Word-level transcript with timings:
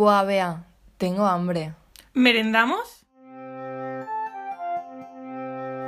Buah, 0.00 0.24
Bea, 0.24 0.64
tengo 0.96 1.26
hambre. 1.26 1.74
¿Merendamos? 2.14 3.04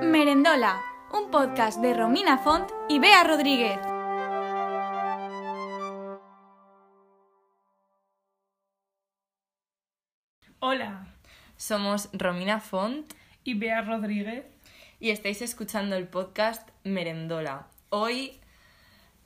Merendola, 0.03 0.83
un 1.15 1.31
podcast 1.31 1.81
de 1.81 1.95
Romina 1.95 2.37
Font 2.37 2.71
y 2.91 2.99
Bea 2.99 3.25
Rodríguez. 3.25 3.79
Hola, 10.59 11.07
Somos 11.57 12.11
Romina 12.13 12.61
Font 12.61 13.15
y 13.45 13.55
Bea 13.55 13.81
Rodríguez. 13.81 14.45
y 15.01 15.09
estáis 15.09 15.41
escuchando 15.41 15.97
el 15.97 16.07
podcast 16.07 16.69
Merendola. 16.85 17.67
Hoy, 17.89 18.42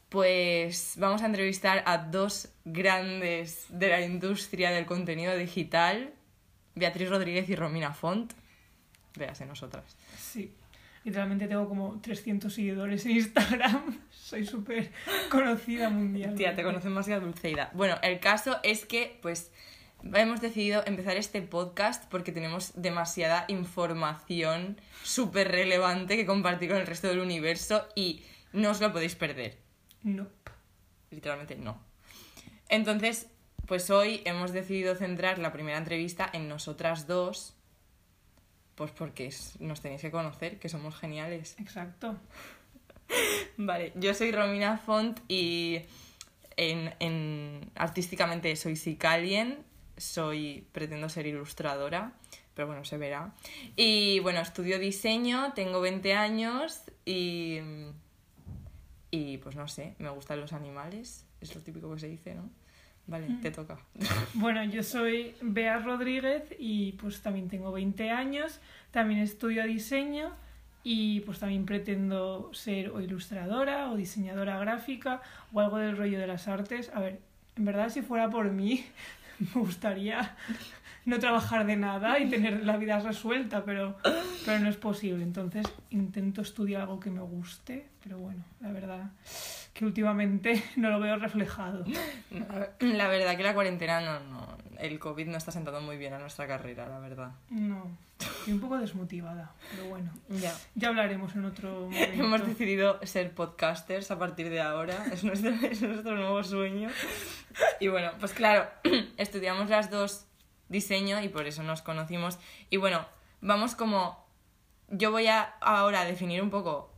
pues, 0.08 0.94
vamos 0.98 1.22
a 1.22 1.26
entrevistar 1.26 1.82
a 1.86 1.98
dos 1.98 2.48
grandes 2.64 3.66
de 3.68 3.88
la 3.88 4.00
industria 4.00 4.70
del 4.70 4.86
contenido 4.86 5.36
digital, 5.36 6.12
Beatriz 6.74 7.08
Rodríguez 7.08 7.48
y 7.48 7.56
Romina 7.56 7.92
Font. 7.92 8.32
Véase 9.16 9.46
nosotras. 9.46 9.96
Sí, 10.18 10.52
literalmente 11.04 11.48
tengo 11.48 11.68
como 11.68 12.00
300 12.00 12.52
seguidores 12.52 13.04
en 13.06 13.12
Instagram. 13.12 14.00
Soy 14.10 14.46
súper 14.46 14.92
conocida 15.30 15.90
mundial. 15.90 16.34
Tía, 16.34 16.54
te 16.54 16.62
conocen 16.62 16.92
más 16.92 17.06
que 17.06 17.14
a 17.14 17.20
Dulceida. 17.20 17.70
Bueno, 17.74 17.96
el 18.02 18.20
caso 18.20 18.58
es 18.62 18.84
que, 18.84 19.18
pues, 19.22 19.50
hemos 20.14 20.40
decidido 20.40 20.84
empezar 20.86 21.16
este 21.16 21.42
podcast 21.42 22.04
porque 22.10 22.30
tenemos 22.30 22.80
demasiada 22.80 23.44
información 23.48 24.80
súper 25.02 25.50
relevante 25.50 26.16
que 26.16 26.26
compartir 26.26 26.68
con 26.68 26.78
el 26.78 26.86
resto 26.86 27.08
del 27.08 27.20
universo 27.20 27.88
y 27.94 28.22
no 28.52 28.70
os 28.70 28.80
lo 28.80 28.92
podéis 28.92 29.16
perder. 29.16 29.65
No. 30.02 30.26
Literalmente 31.10 31.56
no. 31.56 31.78
Entonces, 32.68 33.28
pues 33.66 33.90
hoy 33.90 34.22
hemos 34.24 34.52
decidido 34.52 34.94
centrar 34.94 35.38
la 35.38 35.52
primera 35.52 35.78
entrevista 35.78 36.28
en 36.32 36.48
nosotras 36.48 37.06
dos, 37.06 37.54
pues 38.74 38.90
porque 38.92 39.32
nos 39.60 39.80
tenéis 39.80 40.02
que 40.02 40.10
conocer, 40.10 40.58
que 40.58 40.68
somos 40.68 40.96
geniales. 40.96 41.56
Exacto. 41.58 42.16
Vale, 43.56 43.92
yo 43.94 44.14
soy 44.14 44.32
Romina 44.32 44.78
Font 44.78 45.20
y 45.28 45.80
en, 46.56 46.94
en- 47.00 47.70
artísticamente 47.74 48.54
soy 48.56 48.76
Sicalien, 48.76 49.58
soy, 49.96 50.66
pretendo 50.72 51.08
ser 51.08 51.26
ilustradora, 51.26 52.12
pero 52.54 52.66
bueno, 52.68 52.84
se 52.84 52.98
verá. 52.98 53.32
Y 53.76 54.18
bueno, 54.20 54.40
estudio 54.40 54.78
diseño, 54.78 55.52
tengo 55.54 55.80
20 55.80 56.14
años 56.14 56.82
y, 57.04 57.58
y 59.10 59.38
pues 59.38 59.56
no 59.56 59.68
sé, 59.68 59.94
me 59.98 60.10
gustan 60.10 60.40
los 60.40 60.52
animales, 60.52 61.24
es 61.40 61.54
lo 61.54 61.60
típico 61.60 61.92
que 61.94 62.00
se 62.00 62.08
dice, 62.08 62.34
¿no? 62.34 62.48
Vale, 63.06 63.28
te 63.40 63.50
toca. 63.50 63.78
Bueno, 64.34 64.64
yo 64.64 64.82
soy 64.82 65.34
Bea 65.40 65.78
Rodríguez 65.78 66.42
y 66.58 66.92
pues 66.92 67.22
también 67.22 67.48
tengo 67.48 67.70
20 67.72 68.10
años, 68.10 68.60
también 68.90 69.20
estudio 69.20 69.64
diseño 69.64 70.32
y 70.82 71.20
pues 71.20 71.38
también 71.38 71.66
pretendo 71.66 72.50
ser 72.52 72.90
o 72.90 73.00
ilustradora 73.00 73.90
o 73.90 73.96
diseñadora 73.96 74.58
gráfica 74.58 75.22
o 75.52 75.60
algo 75.60 75.78
del 75.78 75.96
rollo 75.96 76.18
de 76.18 76.26
las 76.26 76.48
artes. 76.48 76.90
A 76.94 77.00
ver, 77.00 77.20
en 77.56 77.64
verdad 77.64 77.90
si 77.90 78.02
fuera 78.02 78.28
por 78.28 78.50
mí 78.50 78.84
me 79.38 79.60
gustaría 79.60 80.36
no 81.06 81.18
trabajar 81.18 81.64
de 81.66 81.76
nada 81.76 82.18
y 82.18 82.28
tener 82.28 82.64
la 82.64 82.76
vida 82.76 82.98
resuelta, 83.00 83.64
pero, 83.64 83.96
pero 84.44 84.58
no 84.58 84.68
es 84.68 84.76
posible. 84.76 85.22
Entonces 85.22 85.64
intento 85.90 86.42
estudiar 86.42 86.82
algo 86.82 87.00
que 87.00 87.10
me 87.10 87.20
guste, 87.22 87.86
pero 88.02 88.18
bueno, 88.18 88.44
la 88.60 88.70
verdad 88.72 89.10
que 89.72 89.84
últimamente 89.84 90.62
no 90.76 90.90
lo 90.90 91.00
veo 91.00 91.16
reflejado. 91.16 91.84
La 92.80 93.08
verdad 93.08 93.36
que 93.36 93.42
la 93.42 93.54
cuarentena 93.54 94.00
no, 94.00 94.20
no, 94.20 94.58
el 94.78 94.98
COVID 94.98 95.26
no 95.28 95.36
está 95.38 95.52
sentando 95.52 95.80
muy 95.80 95.96
bien 95.96 96.12
a 96.12 96.18
nuestra 96.18 96.46
carrera, 96.46 96.88
la 96.88 96.98
verdad. 96.98 97.30
No, 97.50 97.96
estoy 98.18 98.54
un 98.54 98.60
poco 98.60 98.78
desmotivada, 98.78 99.52
pero 99.70 99.88
bueno, 99.88 100.10
Ya. 100.30 100.52
ya 100.74 100.88
hablaremos 100.88 101.34
en 101.36 101.44
otro 101.44 101.82
momento. 101.82 102.24
Hemos 102.24 102.46
decidido 102.46 102.98
ser 103.04 103.32
podcasters 103.32 104.10
a 104.10 104.18
partir 104.18 104.50
de 104.50 104.60
ahora, 104.60 105.06
es 105.12 105.22
nuestro, 105.22 105.50
es 105.70 105.80
nuestro 105.82 106.16
nuevo 106.16 106.42
sueño. 106.42 106.88
Y 107.78 107.88
bueno, 107.88 108.10
pues 108.18 108.32
claro, 108.32 108.66
estudiamos 109.18 109.68
las 109.70 109.90
dos 109.90 110.26
diseño 110.68 111.22
y 111.22 111.28
por 111.28 111.46
eso 111.46 111.62
nos 111.62 111.82
conocimos. 111.82 112.38
Y 112.70 112.76
bueno, 112.76 113.06
vamos 113.40 113.74
como... 113.74 114.24
Yo 114.88 115.10
voy 115.10 115.26
a 115.26 115.42
ahora 115.60 116.02
a 116.02 116.04
definir 116.04 116.40
un 116.42 116.50
poco 116.50 116.92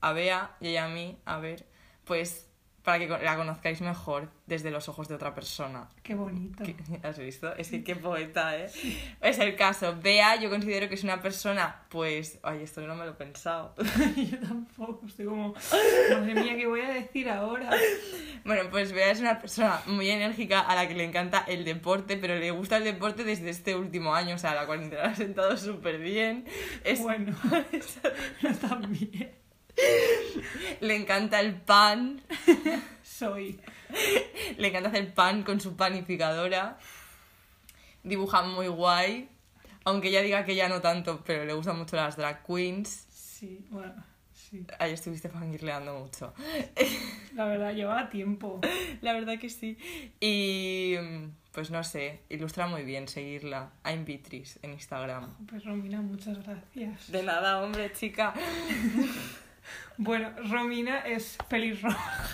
a 0.00 0.12
Bea 0.12 0.56
y 0.60 0.76
a 0.76 0.88
mí, 0.88 1.16
a 1.24 1.38
ver, 1.38 1.66
pues 2.04 2.47
para 2.88 2.98
que 3.00 3.06
la 3.22 3.36
conozcáis 3.36 3.82
mejor 3.82 4.30
desde 4.46 4.70
los 4.70 4.88
ojos 4.88 5.08
de 5.08 5.14
otra 5.16 5.34
persona. 5.34 5.90
Qué 6.02 6.14
bonito. 6.14 6.64
¿Qué- 6.64 6.74
¿Has 7.02 7.18
visto? 7.18 7.54
Es 7.56 7.68
que 7.68 7.84
qué 7.84 7.94
poeta, 7.96 8.56
¿eh? 8.56 8.70
Es 9.20 9.38
el 9.40 9.56
caso. 9.56 9.94
Bea, 10.02 10.36
yo 10.36 10.48
considero 10.48 10.88
que 10.88 10.94
es 10.94 11.04
una 11.04 11.20
persona, 11.20 11.82
pues... 11.90 12.38
Ay, 12.42 12.62
esto 12.62 12.80
no 12.86 12.94
me 12.94 13.04
lo 13.04 13.10
he 13.10 13.14
pensado. 13.14 13.74
Yo 14.16 14.38
tampoco, 14.38 15.04
estoy 15.06 15.26
como, 15.26 15.52
madre 16.10 16.34
mía, 16.34 16.56
¿qué 16.56 16.66
voy 16.66 16.80
a 16.80 16.88
decir 16.88 17.28
ahora? 17.28 17.68
Bueno, 18.46 18.70
pues 18.70 18.92
Bea 18.94 19.10
es 19.10 19.20
una 19.20 19.38
persona 19.38 19.82
muy 19.84 20.08
enérgica 20.08 20.60
a 20.60 20.74
la 20.74 20.88
que 20.88 20.94
le 20.94 21.04
encanta 21.04 21.44
el 21.46 21.66
deporte, 21.66 22.16
pero 22.16 22.36
le 22.36 22.50
gusta 22.52 22.78
el 22.78 22.84
deporte 22.84 23.22
desde 23.24 23.50
este 23.50 23.74
último 23.76 24.14
año, 24.14 24.34
o 24.36 24.38
sea, 24.38 24.54
la 24.54 24.64
cuarentena 24.64 25.02
la 25.02 25.08
ha 25.10 25.14
sentado 25.14 25.54
súper 25.58 25.98
bien. 25.98 26.46
Es, 26.84 27.02
Bueno, 27.02 27.36
no 28.42 28.54
tan 28.56 28.90
bien. 28.90 29.30
Le 30.80 30.94
encanta 30.96 31.40
el 31.40 31.54
pan, 31.54 32.22
Soy. 33.02 33.60
le 34.56 34.68
encanta 34.68 34.90
hacer 34.90 35.12
pan 35.14 35.42
con 35.42 35.60
su 35.60 35.76
panificadora, 35.76 36.78
dibuja 38.02 38.42
muy 38.42 38.68
guay, 38.68 39.28
aunque 39.84 40.08
ella 40.08 40.22
diga 40.22 40.44
que 40.44 40.54
ya 40.54 40.68
no 40.68 40.80
tanto, 40.80 41.22
pero 41.24 41.44
le 41.44 41.52
gustan 41.52 41.78
mucho 41.78 41.96
las 41.96 42.16
drag 42.16 42.44
queens. 42.44 43.06
Sí, 43.10 43.66
bueno, 43.70 44.04
sí. 44.32 44.64
Ahí 44.78 44.92
estuviste 44.92 45.28
fangirleando 45.28 45.98
mucho. 45.98 46.32
La 47.34 47.46
verdad, 47.46 47.72
llevaba 47.72 48.08
tiempo. 48.10 48.60
La 49.00 49.12
verdad 49.12 49.38
que 49.38 49.48
sí. 49.48 49.78
Y 50.20 50.96
pues 51.52 51.70
no 51.70 51.82
sé, 51.82 52.20
ilustra 52.28 52.66
muy 52.66 52.84
bien 52.84 53.08
seguirla. 53.08 53.72
I'm 53.84 54.04
Beatrice 54.04 54.58
en 54.62 54.72
Instagram. 54.72 55.34
Pues 55.48 55.64
Romina, 55.64 56.00
muchas 56.02 56.38
gracias. 56.44 57.10
De 57.10 57.22
nada, 57.22 57.62
hombre, 57.62 57.92
chica. 57.92 58.34
Bueno, 59.96 60.30
Romina 60.50 61.00
es 61.00 61.38
pelirroja. 61.48 62.26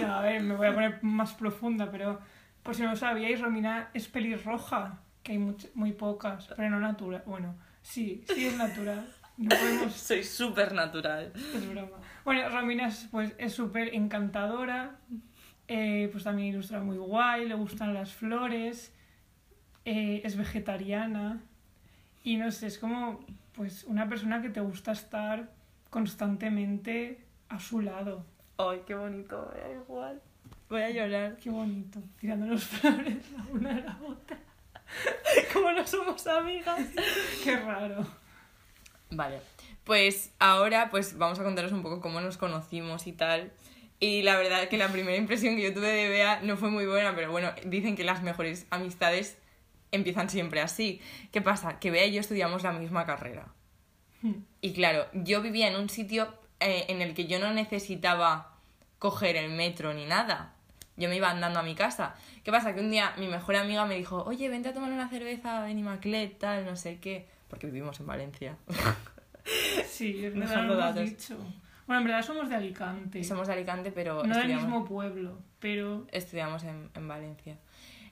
No, 0.00 0.14
a 0.14 0.20
ver, 0.22 0.42
me 0.42 0.54
voy 0.56 0.66
a 0.66 0.74
poner 0.74 1.02
más 1.02 1.34
profunda, 1.34 1.90
pero 1.90 2.20
por 2.62 2.74
si 2.74 2.82
no 2.82 2.90
lo 2.90 2.96
sabíais, 2.96 3.40
Romina 3.40 3.90
es 3.94 4.08
pelirroja, 4.08 4.98
que 5.22 5.32
hay 5.32 5.38
much- 5.38 5.70
muy 5.74 5.92
pocas, 5.92 6.48
pero 6.56 6.70
no 6.70 6.80
natural. 6.80 7.22
Bueno, 7.26 7.54
sí, 7.82 8.24
sí 8.34 8.46
es 8.46 8.56
natural. 8.56 9.06
No 9.36 9.50
podemos 9.50 9.92
Soy 10.08 10.24
súper 10.24 10.72
natural. 10.72 11.32
Es 11.54 11.68
broma. 11.68 11.98
Bueno, 12.24 12.48
Romina 12.48 12.88
es 12.88 13.06
pues 13.10 13.34
es 13.38 13.52
súper 13.52 13.94
encantadora, 13.94 14.96
eh, 15.68 16.08
pues 16.10 16.24
también 16.24 16.48
ilustra 16.48 16.80
muy 16.80 16.96
guay, 16.96 17.46
le 17.46 17.54
gustan 17.54 17.92
las 17.94 18.12
flores, 18.12 18.92
eh, 19.84 20.22
es 20.24 20.36
vegetariana 20.36 21.40
y 22.24 22.36
no 22.38 22.50
sé, 22.50 22.66
es 22.68 22.78
como 22.78 23.24
pues 23.52 23.84
una 23.84 24.08
persona 24.08 24.40
que 24.42 24.48
te 24.48 24.60
gusta 24.60 24.92
estar 24.92 25.50
constantemente 25.96 27.24
a 27.48 27.58
su 27.58 27.80
lado. 27.80 28.22
Ay, 28.58 28.82
qué 28.86 28.94
bonito, 28.94 29.50
me 29.54 29.60
da 29.62 29.72
igual. 29.72 30.20
Voy 30.68 30.82
a 30.82 30.90
llorar. 30.90 31.38
Qué 31.38 31.48
bonito, 31.48 32.02
tirándonos 32.20 32.64
flores 32.66 33.32
la 33.32 33.46
una 33.50 33.70
a 33.70 33.80
la 33.80 33.98
otra. 34.06 34.38
Como 35.54 35.72
no 35.72 35.86
somos 35.86 36.26
amigas. 36.26 36.86
Qué 37.42 37.56
raro. 37.56 38.06
Vale, 39.10 39.40
pues 39.84 40.34
ahora 40.38 40.90
pues 40.90 41.16
vamos 41.16 41.38
a 41.38 41.44
contaros 41.44 41.72
un 41.72 41.82
poco 41.82 42.02
cómo 42.02 42.20
nos 42.20 42.36
conocimos 42.36 43.06
y 43.06 43.12
tal. 43.12 43.50
Y 43.98 44.20
la 44.20 44.36
verdad 44.36 44.68
que 44.68 44.76
la 44.76 44.88
primera 44.88 45.16
impresión 45.16 45.56
que 45.56 45.62
yo 45.62 45.72
tuve 45.72 45.88
de 45.88 46.10
Bea 46.10 46.42
no 46.42 46.58
fue 46.58 46.68
muy 46.68 46.84
buena, 46.84 47.14
pero 47.14 47.30
bueno, 47.32 47.54
dicen 47.64 47.96
que 47.96 48.04
las 48.04 48.22
mejores 48.22 48.66
amistades 48.68 49.38
empiezan 49.92 50.28
siempre 50.28 50.60
así. 50.60 51.00
¿Qué 51.32 51.40
pasa? 51.40 51.78
Que 51.78 51.90
Bea 51.90 52.04
y 52.04 52.12
yo 52.12 52.20
estudiamos 52.20 52.64
la 52.64 52.72
misma 52.72 53.06
carrera. 53.06 53.55
Y 54.60 54.72
claro, 54.72 55.06
yo 55.12 55.42
vivía 55.42 55.68
en 55.68 55.76
un 55.76 55.88
sitio 55.88 56.28
eh, 56.60 56.86
en 56.88 57.02
el 57.02 57.14
que 57.14 57.26
yo 57.26 57.38
no 57.38 57.52
necesitaba 57.52 58.52
coger 58.98 59.36
el 59.36 59.50
metro 59.50 59.92
ni 59.94 60.06
nada. 60.06 60.52
Yo 60.96 61.08
me 61.08 61.16
iba 61.16 61.30
andando 61.30 61.60
a 61.60 61.62
mi 61.62 61.74
casa. 61.74 62.14
¿Qué 62.42 62.50
pasa? 62.50 62.74
Que 62.74 62.80
un 62.80 62.90
día 62.90 63.12
mi 63.18 63.28
mejor 63.28 63.56
amiga 63.56 63.84
me 63.84 63.96
dijo, 63.96 64.24
oye, 64.24 64.48
vente 64.48 64.70
a 64.70 64.72
tomar 64.72 64.90
una 64.90 65.08
cerveza 65.08 65.68
en 65.70 65.78
Imaclet, 65.78 66.38
tal, 66.38 66.64
no 66.64 66.76
sé 66.76 66.98
qué. 66.98 67.26
Porque 67.48 67.66
vivimos 67.66 68.00
en 68.00 68.06
Valencia. 68.06 68.56
Sí, 69.86 70.24
es 70.24 70.34
verdad, 70.34 70.48
Dejando 70.48 70.74
lo 70.74 70.80
hemos 70.80 70.94
dicho. 70.96 71.36
Bueno, 71.86 72.00
en 72.00 72.06
verdad 72.08 72.22
somos 72.22 72.48
de 72.48 72.56
Alicante. 72.56 73.22
Somos 73.22 73.46
de 73.46 73.52
Alicante, 73.52 73.92
pero 73.92 74.24
no 74.24 74.36
del 74.36 74.48
mismo 74.48 74.84
pueblo, 74.84 75.38
pero 75.60 76.04
estudiamos 76.10 76.64
en, 76.64 76.90
en 76.92 77.06
Valencia. 77.06 77.56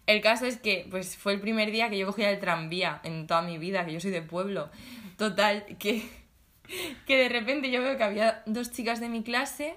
El 0.07 0.21
caso 0.21 0.47
es 0.47 0.59
que 0.59 0.87
pues 0.91 1.17
fue 1.17 1.33
el 1.33 1.41
primer 1.41 1.71
día 1.71 1.89
que 1.89 1.99
yo 1.99 2.07
cogía 2.07 2.31
el 2.31 2.41
tranvía 2.41 3.01
en 3.05 3.27
toda 3.27 3.43
mi 3.43 3.59
vida, 3.59 3.85
que 3.85 3.93
yo 3.93 4.01
soy 4.01 4.11
de 4.11 4.23
pueblo. 4.23 4.71
Total, 5.17 5.65
que, 5.79 6.09
que 7.07 7.17
de 7.17 7.29
repente 7.29 7.71
yo 7.71 7.83
veo 7.83 7.97
que 7.97 8.05
había 8.05 8.43
dos 8.47 8.71
chicas 8.71 9.01
de 9.01 9.09
mi 9.09 9.23
clase 9.23 9.77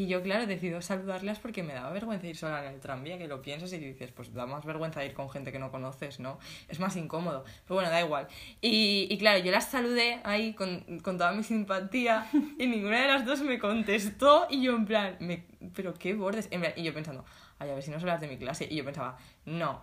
y 0.00 0.06
yo, 0.06 0.22
claro, 0.22 0.46
decido 0.46 0.80
saludarlas 0.80 1.40
porque 1.40 1.62
me 1.62 1.74
daba 1.74 1.90
vergüenza 1.90 2.26
ir 2.26 2.36
sola 2.36 2.64
en 2.64 2.72
el 2.72 2.80
tranvía, 2.80 3.18
que 3.18 3.26
lo 3.26 3.42
piensas 3.42 3.70
y 3.72 3.78
dices, 3.78 4.10
pues 4.12 4.32
da 4.32 4.46
más 4.46 4.64
vergüenza 4.64 5.04
ir 5.04 5.12
con 5.12 5.28
gente 5.28 5.52
que 5.52 5.58
no 5.58 5.70
conoces, 5.70 6.20
¿no? 6.20 6.38
Es 6.68 6.80
más 6.80 6.96
incómodo. 6.96 7.44
Pero 7.64 7.74
bueno, 7.74 7.90
da 7.90 8.00
igual. 8.00 8.28
Y, 8.62 9.08
y 9.10 9.18
claro, 9.18 9.44
yo 9.44 9.50
las 9.50 9.68
saludé 9.68 10.20
ahí 10.24 10.54
con, 10.54 11.00
con 11.02 11.18
toda 11.18 11.32
mi 11.32 11.42
simpatía 11.42 12.26
y 12.58 12.66
ninguna 12.66 13.02
de 13.02 13.08
las 13.08 13.26
dos 13.26 13.42
me 13.42 13.58
contestó 13.58 14.46
y 14.48 14.62
yo 14.62 14.74
en 14.74 14.86
plan, 14.86 15.16
me, 15.20 15.44
pero 15.74 15.92
qué 15.92 16.14
bordes. 16.14 16.48
En 16.50 16.60
plan, 16.60 16.72
y 16.76 16.82
yo 16.84 16.94
pensando, 16.94 17.24
a 17.68 17.74
ver 17.74 17.82
si 17.82 17.90
no 17.90 18.00
son 18.00 18.08
las 18.08 18.20
de 18.20 18.28
mi 18.28 18.38
clase. 18.38 18.66
Y 18.70 18.76
yo 18.76 18.84
pensaba, 18.84 19.18
no, 19.44 19.82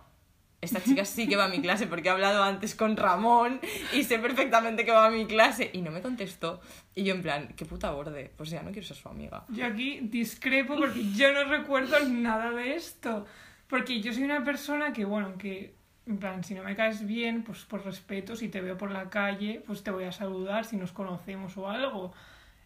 esta 0.60 0.82
chica 0.82 1.04
sí 1.04 1.28
que 1.28 1.36
va 1.36 1.44
a 1.44 1.48
mi 1.48 1.60
clase 1.60 1.86
porque 1.86 2.08
he 2.08 2.10
hablado 2.10 2.42
antes 2.42 2.74
con 2.74 2.96
Ramón 2.96 3.60
y 3.92 4.02
sé 4.02 4.18
perfectamente 4.18 4.84
que 4.84 4.90
va 4.90 5.06
a 5.06 5.10
mi 5.10 5.26
clase. 5.26 5.70
Y 5.72 5.82
no 5.82 5.90
me 5.90 6.00
contestó. 6.00 6.60
Y 6.94 7.04
yo 7.04 7.14
en 7.14 7.22
plan, 7.22 7.54
qué 7.56 7.64
puta 7.64 7.92
borde. 7.92 8.32
Pues 8.36 8.50
ya 8.50 8.62
no 8.62 8.72
quiero 8.72 8.86
ser 8.86 8.96
su 8.96 9.08
amiga. 9.08 9.44
Yo 9.48 9.66
aquí 9.66 10.00
discrepo 10.00 10.76
porque 10.76 11.12
yo 11.12 11.32
no 11.32 11.44
recuerdo 11.44 11.96
nada 12.08 12.50
de 12.50 12.74
esto. 12.74 13.24
Porque 13.68 14.00
yo 14.00 14.12
soy 14.12 14.24
una 14.24 14.42
persona 14.42 14.92
que, 14.92 15.04
bueno, 15.04 15.36
que, 15.38 15.74
en 16.06 16.18
plan, 16.18 16.42
si 16.42 16.54
no 16.54 16.64
me 16.64 16.74
caes 16.74 17.06
bien, 17.06 17.44
pues 17.44 17.64
por 17.64 17.84
respeto, 17.84 18.34
si 18.34 18.48
te 18.48 18.60
veo 18.60 18.76
por 18.76 18.90
la 18.90 19.10
calle, 19.10 19.62
pues 19.66 19.84
te 19.84 19.90
voy 19.90 20.04
a 20.04 20.12
saludar 20.12 20.64
si 20.64 20.76
nos 20.76 20.90
conocemos 20.90 21.56
o 21.56 21.68
algo. 21.68 22.12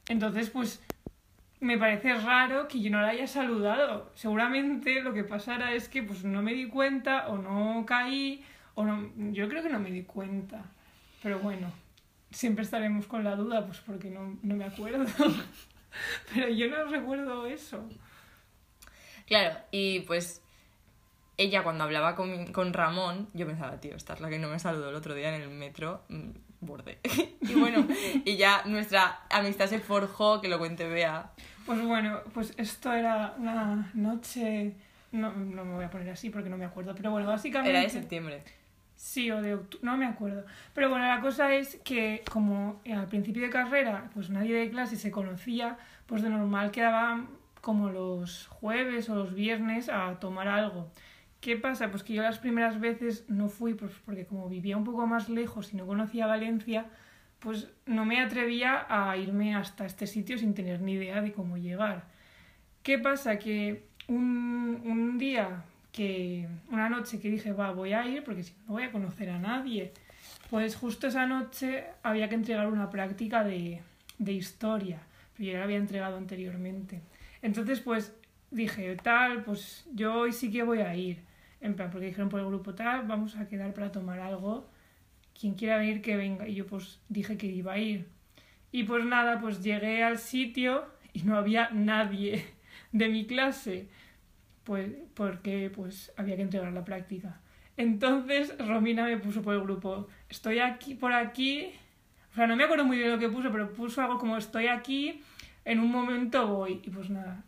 Entonces, 0.09 0.49
pues 0.49 0.81
me 1.62 1.79
parece 1.79 2.12
raro 2.14 2.67
que 2.67 2.81
yo 2.81 2.91
no 2.91 3.00
la 3.00 3.11
haya 3.11 3.29
saludado. 3.29 4.11
Seguramente 4.17 5.00
lo 5.00 5.14
que 5.14 5.23
pasara 5.23 5.73
es 5.73 5.88
que 5.88 6.03
pues 6.03 6.25
no 6.25 6.43
me 6.43 6.55
di 6.55 6.67
cuenta 6.67 7.29
o 7.29 7.38
no 7.38 7.87
caí 7.87 8.44
o 8.75 8.85
no... 8.85 9.12
Yo 9.32 9.49
creo 9.49 9.62
que 9.62 9.69
no 9.69 9.79
me 9.79 9.93
di 9.93 10.03
cuenta. 10.03 10.64
Pero 11.23 11.38
bueno, 11.38 11.73
siempre 12.32 12.64
estaremos 12.64 13.06
con 13.06 13.23
la 13.23 13.37
duda 13.37 13.64
pues 13.64 13.79
porque 13.79 14.11
no, 14.11 14.37
no 14.43 14.56
me 14.56 14.64
acuerdo. 14.64 15.06
Pero 16.35 16.49
yo 16.49 16.69
no 16.69 16.85
recuerdo 16.87 17.47
eso. 17.47 17.88
Claro, 19.29 19.56
y 19.70 20.00
pues 20.00 20.43
ella 21.37 21.62
cuando 21.62 21.85
hablaba 21.85 22.17
con, 22.17 22.53
con 22.53 22.73
Ramón, 22.73 23.29
yo 23.35 23.47
pensaba, 23.47 23.79
tío, 23.79 23.94
esta 23.94 24.14
es 24.14 24.20
la 24.20 24.31
que 24.31 24.41
no 24.41 24.49
me 24.49 24.59
saludó 24.59 24.91
el 24.91 24.97
otro 24.97 25.14
día 25.14 25.32
en 25.32 25.43
el 25.43 25.49
metro, 25.49 26.03
mm, 26.09 26.31
borde. 26.61 26.99
y 27.41 27.55
bueno, 27.55 27.87
y 28.25 28.37
ya 28.37 28.64
nuestra 28.67 29.20
amistad 29.31 29.69
se 29.69 29.79
forjó, 29.79 30.41
que 30.41 30.49
lo 30.49 30.59
cuente 30.59 30.88
Bea. 30.88 31.31
Pues 31.67 31.85
bueno, 31.85 32.20
pues 32.32 32.55
esto 32.56 32.93
era 32.93 33.35
una 33.38 33.91
noche... 33.94 34.75
No, 35.12 35.31
no 35.32 35.64
me 35.64 35.75
voy 35.75 35.85
a 35.85 35.91
poner 35.91 36.09
así 36.09 36.31
porque 36.31 36.49
no 36.49 36.56
me 36.56 36.64
acuerdo, 36.64 36.94
pero 36.94 37.11
bueno, 37.11 37.29
básicamente... 37.29 37.70
Era 37.70 37.81
de 37.81 37.91
septiembre. 37.91 38.43
Sí, 38.97 39.31
o 39.31 39.43
de 39.43 39.55
octubre, 39.55 39.85
no 39.85 39.97
me 39.97 40.06
acuerdo. 40.06 40.47
Pero 40.75 40.88
bueno, 40.88 41.06
la 41.06 41.20
cosa 41.20 41.53
es 41.55 41.76
que 41.85 42.23
como 42.31 42.81
al 42.91 43.09
principio 43.09 43.43
de 43.43 43.50
carrera, 43.50 44.11
pues 44.14 44.31
nadie 44.31 44.55
de 44.55 44.70
clase 44.70 44.97
se 44.97 45.11
conocía, 45.11 45.76
pues 46.06 46.23
de 46.23 46.31
normal 46.31 46.70
quedaban 46.70 47.29
como 47.61 47.91
los 47.91 48.47
jueves 48.47 49.11
o 49.11 49.14
los 49.14 49.35
viernes 49.35 49.88
a 49.88 50.19
tomar 50.19 50.49
algo. 50.49 50.91
¿Qué 51.41 51.56
pasa? 51.56 51.91
Pues 51.91 52.05
que 52.05 52.14
yo 52.14 52.23
las 52.23 52.38
primeras 52.38 52.79
veces 52.81 53.25
no 53.29 53.49
fui, 53.49 53.75
pues 53.75 53.93
porque 54.06 54.25
como 54.25 54.49
vivía 54.49 54.76
un 54.76 54.85
poco 54.85 55.06
más 55.06 55.29
lejos 55.29 55.75
y 55.75 55.76
no 55.76 55.87
conocía 55.87 56.26
Valencia, 56.26 56.87
pues 57.42 57.68
no 57.86 58.04
me 58.04 58.20
atrevía 58.20 58.86
a 58.88 59.16
irme 59.16 59.54
hasta 59.54 59.84
este 59.84 60.06
sitio 60.06 60.38
sin 60.38 60.54
tener 60.54 60.80
ni 60.80 60.92
idea 60.92 61.20
de 61.20 61.32
cómo 61.32 61.56
llegar. 61.56 62.04
¿Qué 62.82 62.98
pasa? 62.98 63.38
Que 63.38 63.84
un, 64.06 64.80
un 64.84 65.18
día, 65.18 65.64
que 65.90 66.48
una 66.70 66.88
noche 66.88 67.20
que 67.20 67.30
dije, 67.30 67.52
va, 67.52 67.72
voy 67.72 67.92
a 67.94 68.06
ir 68.06 68.22
porque 68.22 68.44
si 68.44 68.54
no 68.66 68.74
voy 68.74 68.84
a 68.84 68.92
conocer 68.92 69.28
a 69.30 69.38
nadie, 69.38 69.92
pues 70.50 70.76
justo 70.76 71.08
esa 71.08 71.26
noche 71.26 71.84
había 72.02 72.28
que 72.28 72.36
entregar 72.36 72.68
una 72.68 72.90
práctica 72.90 73.42
de, 73.42 73.82
de 74.18 74.32
historia, 74.32 75.00
pero 75.36 75.46
yo 75.46 75.52
ya 75.52 75.58
la 75.58 75.64
había 75.64 75.78
entregado 75.78 76.16
anteriormente. 76.16 77.00
Entonces, 77.42 77.80
pues 77.80 78.14
dije, 78.52 78.96
tal, 79.02 79.42
pues 79.42 79.84
yo 79.92 80.14
hoy 80.14 80.32
sí 80.32 80.50
que 80.52 80.62
voy 80.62 80.78
a 80.78 80.94
ir. 80.94 81.18
En 81.60 81.74
plan, 81.74 81.90
porque 81.90 82.06
dijeron 82.06 82.28
por 82.28 82.40
el 82.40 82.46
grupo 82.46 82.74
tal, 82.74 83.06
vamos 83.06 83.36
a 83.36 83.48
quedar 83.48 83.72
para 83.72 83.90
tomar 83.90 84.20
algo 84.20 84.68
quien 85.38 85.55
quiera 85.55 85.79
venir 85.79 86.02
que 86.02 86.17
venga. 86.17 86.49
Y 86.49 86.55
yo 86.55 86.67
pues 86.67 87.00
dije 87.08 87.37
que 87.37 87.46
iba 87.46 87.73
a 87.73 87.79
ir. 87.79 88.08
Y 88.70 88.84
pues 88.84 89.05
nada, 89.05 89.40
pues 89.40 89.62
llegué 89.62 90.02
al 90.02 90.19
sitio 90.19 90.84
y 91.12 91.23
no 91.23 91.37
había 91.37 91.70
nadie 91.70 92.44
de 92.93 93.08
mi 93.08 93.26
clase, 93.26 93.88
pues 94.64 94.90
porque 95.14 95.70
pues 95.75 96.12
había 96.17 96.37
que 96.37 96.43
entregar 96.43 96.73
la 96.73 96.84
práctica. 96.84 97.40
Entonces 97.76 98.55
Romina 98.58 99.05
me 99.05 99.17
puso 99.19 99.43
por 99.43 99.55
el 99.55 99.62
grupo, 99.62 100.08
estoy 100.29 100.58
aquí, 100.58 100.94
por 100.94 101.12
aquí, 101.12 101.70
o 102.32 102.35
sea, 102.35 102.46
no 102.46 102.56
me 102.56 102.64
acuerdo 102.64 102.85
muy 102.85 102.99
bien 102.99 103.11
lo 103.11 103.19
que 103.19 103.28
puso, 103.28 103.50
pero 103.50 103.73
puso 103.73 104.00
algo 104.00 104.19
como 104.19 104.37
estoy 104.37 104.67
aquí, 104.67 105.23
en 105.64 105.81
un 105.81 105.90
momento 105.90 106.46
voy. 106.46 106.81
Y 106.82 106.90
pues 106.90 107.11
nada, 107.11 107.44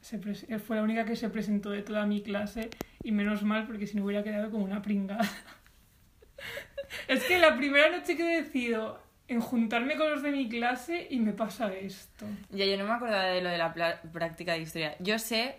fue 0.66 0.76
la 0.76 0.82
única 0.82 1.04
que 1.04 1.16
se 1.16 1.28
presentó 1.30 1.70
de 1.70 1.82
toda 1.82 2.06
mi 2.06 2.22
clase 2.22 2.70
y 3.02 3.12
menos 3.12 3.42
mal 3.42 3.66
porque 3.66 3.86
si 3.86 3.96
no 3.96 4.04
hubiera 4.04 4.22
quedado 4.22 4.50
como 4.50 4.64
una 4.64 4.82
pringada. 4.82 5.28
Es 7.08 7.24
que 7.24 7.38
la 7.38 7.56
primera 7.56 7.90
noche 7.90 8.16
que 8.16 8.24
decido 8.24 9.02
en 9.26 9.40
juntarme 9.40 9.96
con 9.96 10.10
los 10.10 10.22
de 10.22 10.30
mi 10.30 10.48
clase 10.48 11.06
y 11.10 11.18
me 11.18 11.32
pasa 11.32 11.72
esto. 11.72 12.26
Ya, 12.50 12.66
yo 12.66 12.76
no 12.76 12.84
me 12.84 12.92
acordaba 12.92 13.24
de 13.24 13.40
lo 13.40 13.50
de 13.50 13.58
la 13.58 13.72
práctica 14.12 14.52
de 14.52 14.60
historia. 14.60 14.96
Yo 15.00 15.18
sé 15.18 15.56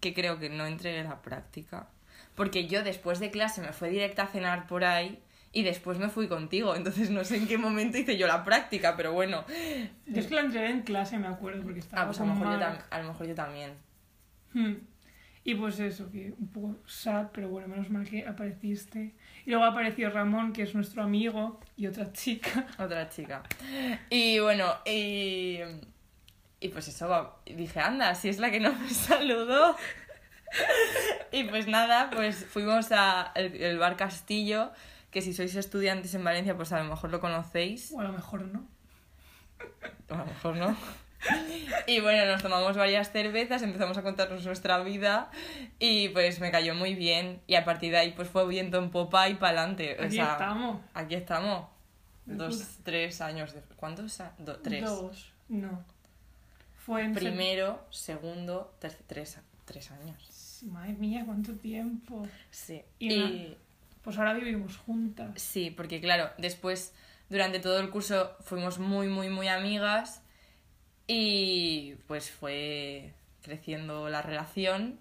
que 0.00 0.14
creo 0.14 0.38
que 0.38 0.48
no 0.48 0.66
entregué 0.66 1.04
la 1.04 1.20
práctica. 1.22 1.88
Porque 2.34 2.66
yo 2.66 2.82
después 2.82 3.20
de 3.20 3.30
clase 3.30 3.60
me 3.60 3.72
fui 3.72 3.90
directa 3.90 4.22
a 4.22 4.26
cenar 4.26 4.66
por 4.66 4.84
ahí 4.84 5.22
y 5.52 5.62
después 5.62 5.98
me 5.98 6.08
fui 6.08 6.28
contigo. 6.28 6.74
Entonces 6.74 7.10
no 7.10 7.24
sé 7.24 7.36
en 7.36 7.46
qué 7.46 7.58
momento 7.58 7.98
hice 7.98 8.16
yo 8.16 8.26
la 8.26 8.44
práctica, 8.44 8.96
pero 8.96 9.12
bueno. 9.12 9.44
Yo 10.06 10.20
es 10.20 10.26
que 10.26 10.34
la 10.34 10.42
entregué 10.42 10.70
en 10.70 10.82
clase, 10.82 11.18
me 11.18 11.26
acuerdo, 11.26 11.62
porque 11.62 11.80
estaba. 11.80 12.02
Ah, 12.02 12.06
pues 12.06 12.20
a 12.20 12.24
lo, 12.24 12.34
mejor 12.34 12.58
yo 12.58 12.66
a 12.90 12.98
lo 13.00 13.08
mejor 13.08 13.26
yo 13.26 13.34
también. 13.34 13.74
Hmm. 14.52 14.74
Y 15.44 15.54
pues 15.54 15.80
eso, 15.80 16.10
que 16.10 16.34
un 16.38 16.48
poco 16.48 16.76
sad, 16.86 17.28
pero 17.32 17.48
bueno, 17.48 17.68
menos 17.68 17.90
mal 17.90 18.08
que 18.08 18.26
apareciste. 18.26 19.14
Y 19.46 19.50
luego 19.50 19.64
apareció 19.64 20.10
Ramón, 20.10 20.52
que 20.52 20.62
es 20.62 20.74
nuestro 20.74 21.02
amigo, 21.02 21.60
y 21.76 21.86
otra 21.86 22.12
chica. 22.12 22.66
Otra 22.78 23.08
chica. 23.08 23.42
Y 24.10 24.38
bueno, 24.38 24.66
y, 24.84 25.58
y 26.60 26.68
pues 26.68 26.88
eso, 26.88 27.40
dije, 27.46 27.80
anda, 27.80 28.14
si 28.14 28.28
es 28.28 28.38
la 28.38 28.50
que 28.50 28.60
no 28.60 28.72
me 28.72 28.88
saludó. 28.90 29.76
y 31.32 31.44
pues 31.44 31.66
nada, 31.68 32.10
pues 32.10 32.44
fuimos 32.44 32.92
al 32.92 33.32
el 33.34 33.78
bar 33.78 33.96
Castillo, 33.96 34.72
que 35.10 35.22
si 35.22 35.32
sois 35.32 35.54
estudiantes 35.54 36.14
en 36.14 36.24
Valencia, 36.24 36.56
pues 36.56 36.72
a 36.72 36.78
lo 36.78 36.84
mejor 36.84 37.10
lo 37.10 37.20
conocéis. 37.20 37.92
O 37.92 38.00
a 38.00 38.04
lo 38.04 38.12
mejor 38.12 38.42
no. 38.42 38.66
O 40.08 40.14
a 40.14 40.18
lo 40.18 40.26
mejor 40.26 40.56
no. 40.56 40.76
Y 41.86 42.00
bueno, 42.00 42.26
nos 42.30 42.42
tomamos 42.42 42.76
varias 42.76 43.10
cervezas, 43.10 43.62
empezamos 43.62 43.96
a 43.98 44.02
contarnos 44.02 44.44
nuestra 44.44 44.78
vida 44.82 45.30
y 45.78 46.08
pues 46.10 46.40
me 46.40 46.50
cayó 46.50 46.74
muy 46.74 46.94
bien 46.94 47.40
y 47.46 47.54
a 47.54 47.64
partir 47.64 47.92
de 47.92 47.98
ahí 47.98 48.12
pues 48.12 48.28
fue 48.28 48.46
viento 48.46 48.78
en 48.78 48.90
popa 48.90 49.28
y 49.28 49.34
para 49.34 49.62
adelante. 49.62 49.96
Aquí 50.00 50.20
estamos. 50.20 50.80
Aquí 50.94 51.14
estamos. 51.14 51.66
Dos, 52.26 52.78
tres 52.84 53.20
años. 53.20 53.54
¿Cuántos? 53.76 54.22
tres. 54.62 54.84
Dos, 54.84 55.32
no. 55.48 55.84
Fue 56.76 57.02
en 57.02 57.12
Primero, 57.12 57.84
segundo, 57.90 58.72
tres, 58.78 58.96
tres 59.06 59.90
años. 59.90 60.62
Madre 60.66 60.92
mía, 60.92 61.22
cuánto 61.26 61.52
tiempo. 61.54 62.26
Sí. 62.50 62.82
Y, 62.98 63.56
pues 64.02 64.18
ahora 64.18 64.34
vivimos 64.34 64.76
juntas. 64.76 65.30
Sí, 65.36 65.70
porque 65.70 66.00
claro, 66.00 66.30
después 66.38 66.94
durante 67.28 67.60
todo 67.60 67.80
el 67.80 67.90
curso 67.90 68.36
fuimos 68.40 68.78
muy, 68.78 69.08
muy, 69.08 69.28
muy 69.28 69.48
amigas 69.48 70.22
y 71.12 71.96
pues 72.06 72.30
fue 72.30 73.12
creciendo 73.42 74.08
la 74.08 74.22
relación 74.22 75.00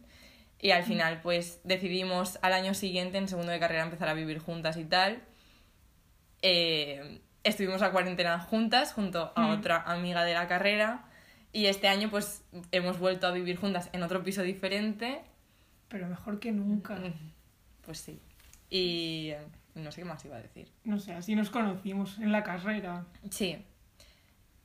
y 0.60 0.72
al 0.72 0.84
final 0.84 1.20
pues 1.22 1.62
decidimos 1.63 2.39
al 2.42 2.54
año 2.54 2.74
siguiente, 2.74 3.20
en 3.20 3.28
segundo 3.28 3.51
de 3.51 3.60
carrera, 3.60 3.84
empezar 3.84 4.10
a 4.10 4.16
vivir 4.16 4.39
juntas 4.39 4.78
y 4.78 4.86
tal. 4.86 5.22
Eh, 6.42 7.22
estuvimos 7.44 7.84
a 7.84 7.92
cuarentena 7.92 8.39
juntas 8.39 8.92
junto 8.94 9.32
a 9.36 9.54
otra 9.54 9.84
amiga 9.84 10.24
de 10.24 10.34
la 10.34 10.48
carrera 10.48 11.06
y 11.54 11.68
este 11.68 11.88
año 11.88 12.10
pues 12.10 12.44
hemos 12.72 12.98
vuelto 12.98 13.28
a 13.28 13.32
vivir 13.32 13.58
juntas 13.58 13.92
en 13.94 14.01
otro 14.01 14.24
piso 14.24 14.42
diferente. 14.42 15.22
Pero 15.89 16.08
mejor 16.08 16.39
que 16.39 16.51
nunca. 16.51 16.98
Pues 17.86 18.00
sí. 18.00 18.20
Y 18.72 19.34
no 19.75 19.92
sé 19.92 20.01
qué 20.01 20.06
más 20.06 20.25
iba 20.25 20.38
a 20.38 20.42
decir. 20.42 20.72
No 20.86 20.98
sé, 20.98 21.13
así 21.13 21.36
nos 21.36 21.51
conocimos 21.51 22.18
en 22.18 22.32
la 22.32 22.42
carrera. 22.42 23.06
Sí. 23.30 23.63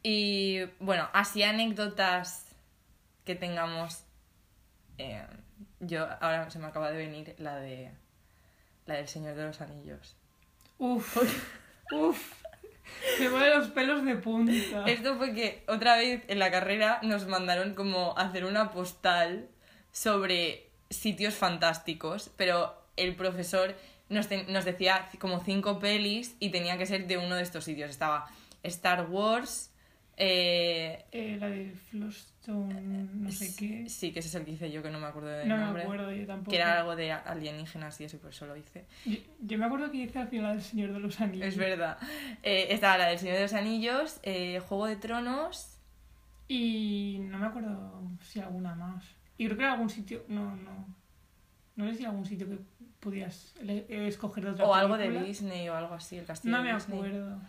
Y 0.05 0.61
bueno, 0.81 1.09
así 1.15 1.43
anécdotas 1.43 2.47
que 3.25 3.35
tengamos. 3.35 4.05
Eh, 4.99 5.27
yo 5.81 6.07
ahora 6.21 6.51
se 6.51 6.59
me 6.59 6.67
acaba 6.67 6.93
de 6.93 6.99
venir 6.99 7.35
la 7.39 7.57
de 7.57 7.91
la 8.87 8.97
del 8.97 9.09
Señor 9.09 9.35
de 9.35 9.47
los 9.47 9.61
Anillos. 9.63 10.15
Uf, 10.79 11.17
uf. 11.93 12.45
Me 13.19 13.31
ponen 13.31 13.59
los 13.59 13.69
pelos 13.69 14.05
de 14.05 14.17
punta. 14.17 14.85
Esto 14.87 15.17
fue 15.17 15.33
que 15.33 15.65
otra 15.69 15.97
vez 15.97 16.23
en 16.29 16.39
la 16.39 16.51
carrera 16.51 17.01
nos 17.03 17.27
mandaron 17.27 17.75
como 17.75 18.17
hacer 18.19 18.45
una 18.45 18.73
postal 18.73 19.49
sobre 19.91 20.69
sitios 20.91 21.35
fantásticos, 21.35 22.31
pero 22.37 22.77
el 22.97 23.17
profesor 23.17 23.75
nos, 24.11 24.29
nos 24.49 24.67
decía 24.67 25.09
como 25.19 25.41
cinco 25.41 25.79
pelis 25.79 26.37
y 26.41 26.51
tenía 26.51 26.77
que 26.77 26.85
ser 26.85 27.07
de 27.07 27.17
uno 27.17 27.37
de 27.37 27.43
estos 27.43 27.65
sitios. 27.65 27.89
Estaba 27.89 28.29
Star 28.63 29.07
Wars, 29.09 29.71
Eh, 30.17 31.05
Eh, 31.11 31.37
la 31.41 31.49
de 31.49 31.73
Flostone, 31.91 33.09
no 33.15 33.31
sé 33.33 33.55
qué. 33.57 33.89
Sí, 33.89 34.13
que 34.13 34.21
ese 34.21 34.29
es 34.29 34.35
el 34.37 34.45
que 34.45 34.53
hice 34.53 34.71
yo, 34.71 34.83
que 34.83 34.91
no 34.91 35.01
me 35.01 35.07
acuerdo 35.07 35.29
del 35.31 35.49
No 35.49 35.57
nombre. 35.57 35.83
me 35.83 35.83
acuerdo 35.83 36.13
yo 36.13 36.27
tampoco. 36.27 36.51
Que 36.51 36.57
era 36.59 36.79
algo 36.81 36.95
de 36.95 37.11
alienígenas 37.13 38.01
y 38.01 38.05
eso, 38.05 38.17
y 38.17 38.19
por 38.21 38.31
eso 38.31 38.47
lo 38.47 38.57
hice. 38.57 38.85
Yo, 39.05 39.17
yo 39.41 39.59
me 39.59 39.65
acuerdo 39.65 39.91
que 39.91 39.99
hice 39.99 40.19
al 40.19 40.29
final 40.29 40.57
El 40.57 40.63
Señor 40.63 40.93
de 40.93 41.01
los 41.01 41.21
Anillos. 41.21 41.49
Es 41.49 41.57
verdad. 41.57 41.99
Eh, 42.43 42.67
estaba 42.71 42.99
la 42.99 43.07
del 43.09 43.19
Señor 43.19 43.37
de 43.37 43.43
los 43.43 43.53
Anillos, 43.55 44.21
eh, 44.23 44.61
Juego 44.61 44.87
de 44.87 44.97
Tronos. 44.97 45.79
Y 46.47 47.19
no 47.23 47.39
me 47.39 47.47
acuerdo 47.47 48.03
si 48.23 48.39
alguna 48.41 48.75
más. 48.75 49.05
Y 49.39 49.47
creo 49.47 49.57
que 49.57 49.65
era 49.65 49.73
algún 49.73 49.91
sitio. 49.91 50.25
No, 50.29 50.55
no. 50.57 50.87
No 51.77 51.89
sé 51.91 51.97
si 51.97 52.05
algún 52.05 52.25
sitio 52.25 52.49
que 52.49 52.59
podías 53.01 53.55
ele- 53.61 53.85
escoger 54.07 54.45
de 54.45 54.51
otra 54.53 54.65
O 54.67 54.75
algo 54.75 54.97
de. 54.97 55.11
Disney 55.11 55.69
o 55.69 55.75
algo 55.75 55.95
así, 55.95 56.19
el 56.19 56.25
castillo 56.27 56.53
No 56.57 56.63
de 56.63 56.69
me 56.69 56.75
Disney. 56.75 56.99
acuerdo. 56.99 57.41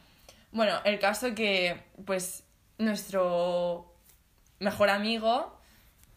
Bueno, 0.52 0.74
el 0.86 1.00
caso 1.00 1.36
que, 1.36 1.78
pues, 2.06 2.45
nuestro 2.77 3.94
mejor 4.60 4.89
amigo 4.89 5.60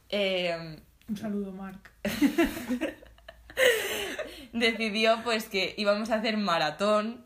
eh, 0.09 0.81
Un 1.09 1.17
saludo, 1.17 1.53
Mark. 1.53 1.91
decidió, 4.53 5.21
pues, 5.25 5.49
que 5.49 5.75
íbamos 5.77 6.11
a 6.11 6.17
hacer 6.17 6.37
maratón 6.37 7.25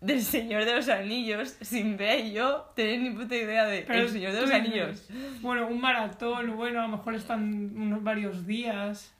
del 0.00 0.22
Señor 0.22 0.64
de 0.64 0.76
los 0.76 0.88
Anillos 0.88 1.56
sin 1.62 1.96
Bea 1.96 2.16
y 2.18 2.32
yo 2.32 2.70
tener 2.76 3.00
ni 3.00 3.10
puta 3.10 3.36
idea 3.36 3.64
de 3.64 3.80
El 3.80 4.10
Señor 4.10 4.32
de 4.32 4.40
los 4.42 4.50
Anillos. 4.50 5.08
Bueno, 5.40 5.66
un 5.66 5.80
maratón, 5.80 6.56
bueno, 6.56 6.80
a 6.80 6.82
lo 6.82 6.96
mejor 6.96 7.14
están 7.14 7.74
unos 7.76 8.02
varios 8.02 8.46
días. 8.46 9.14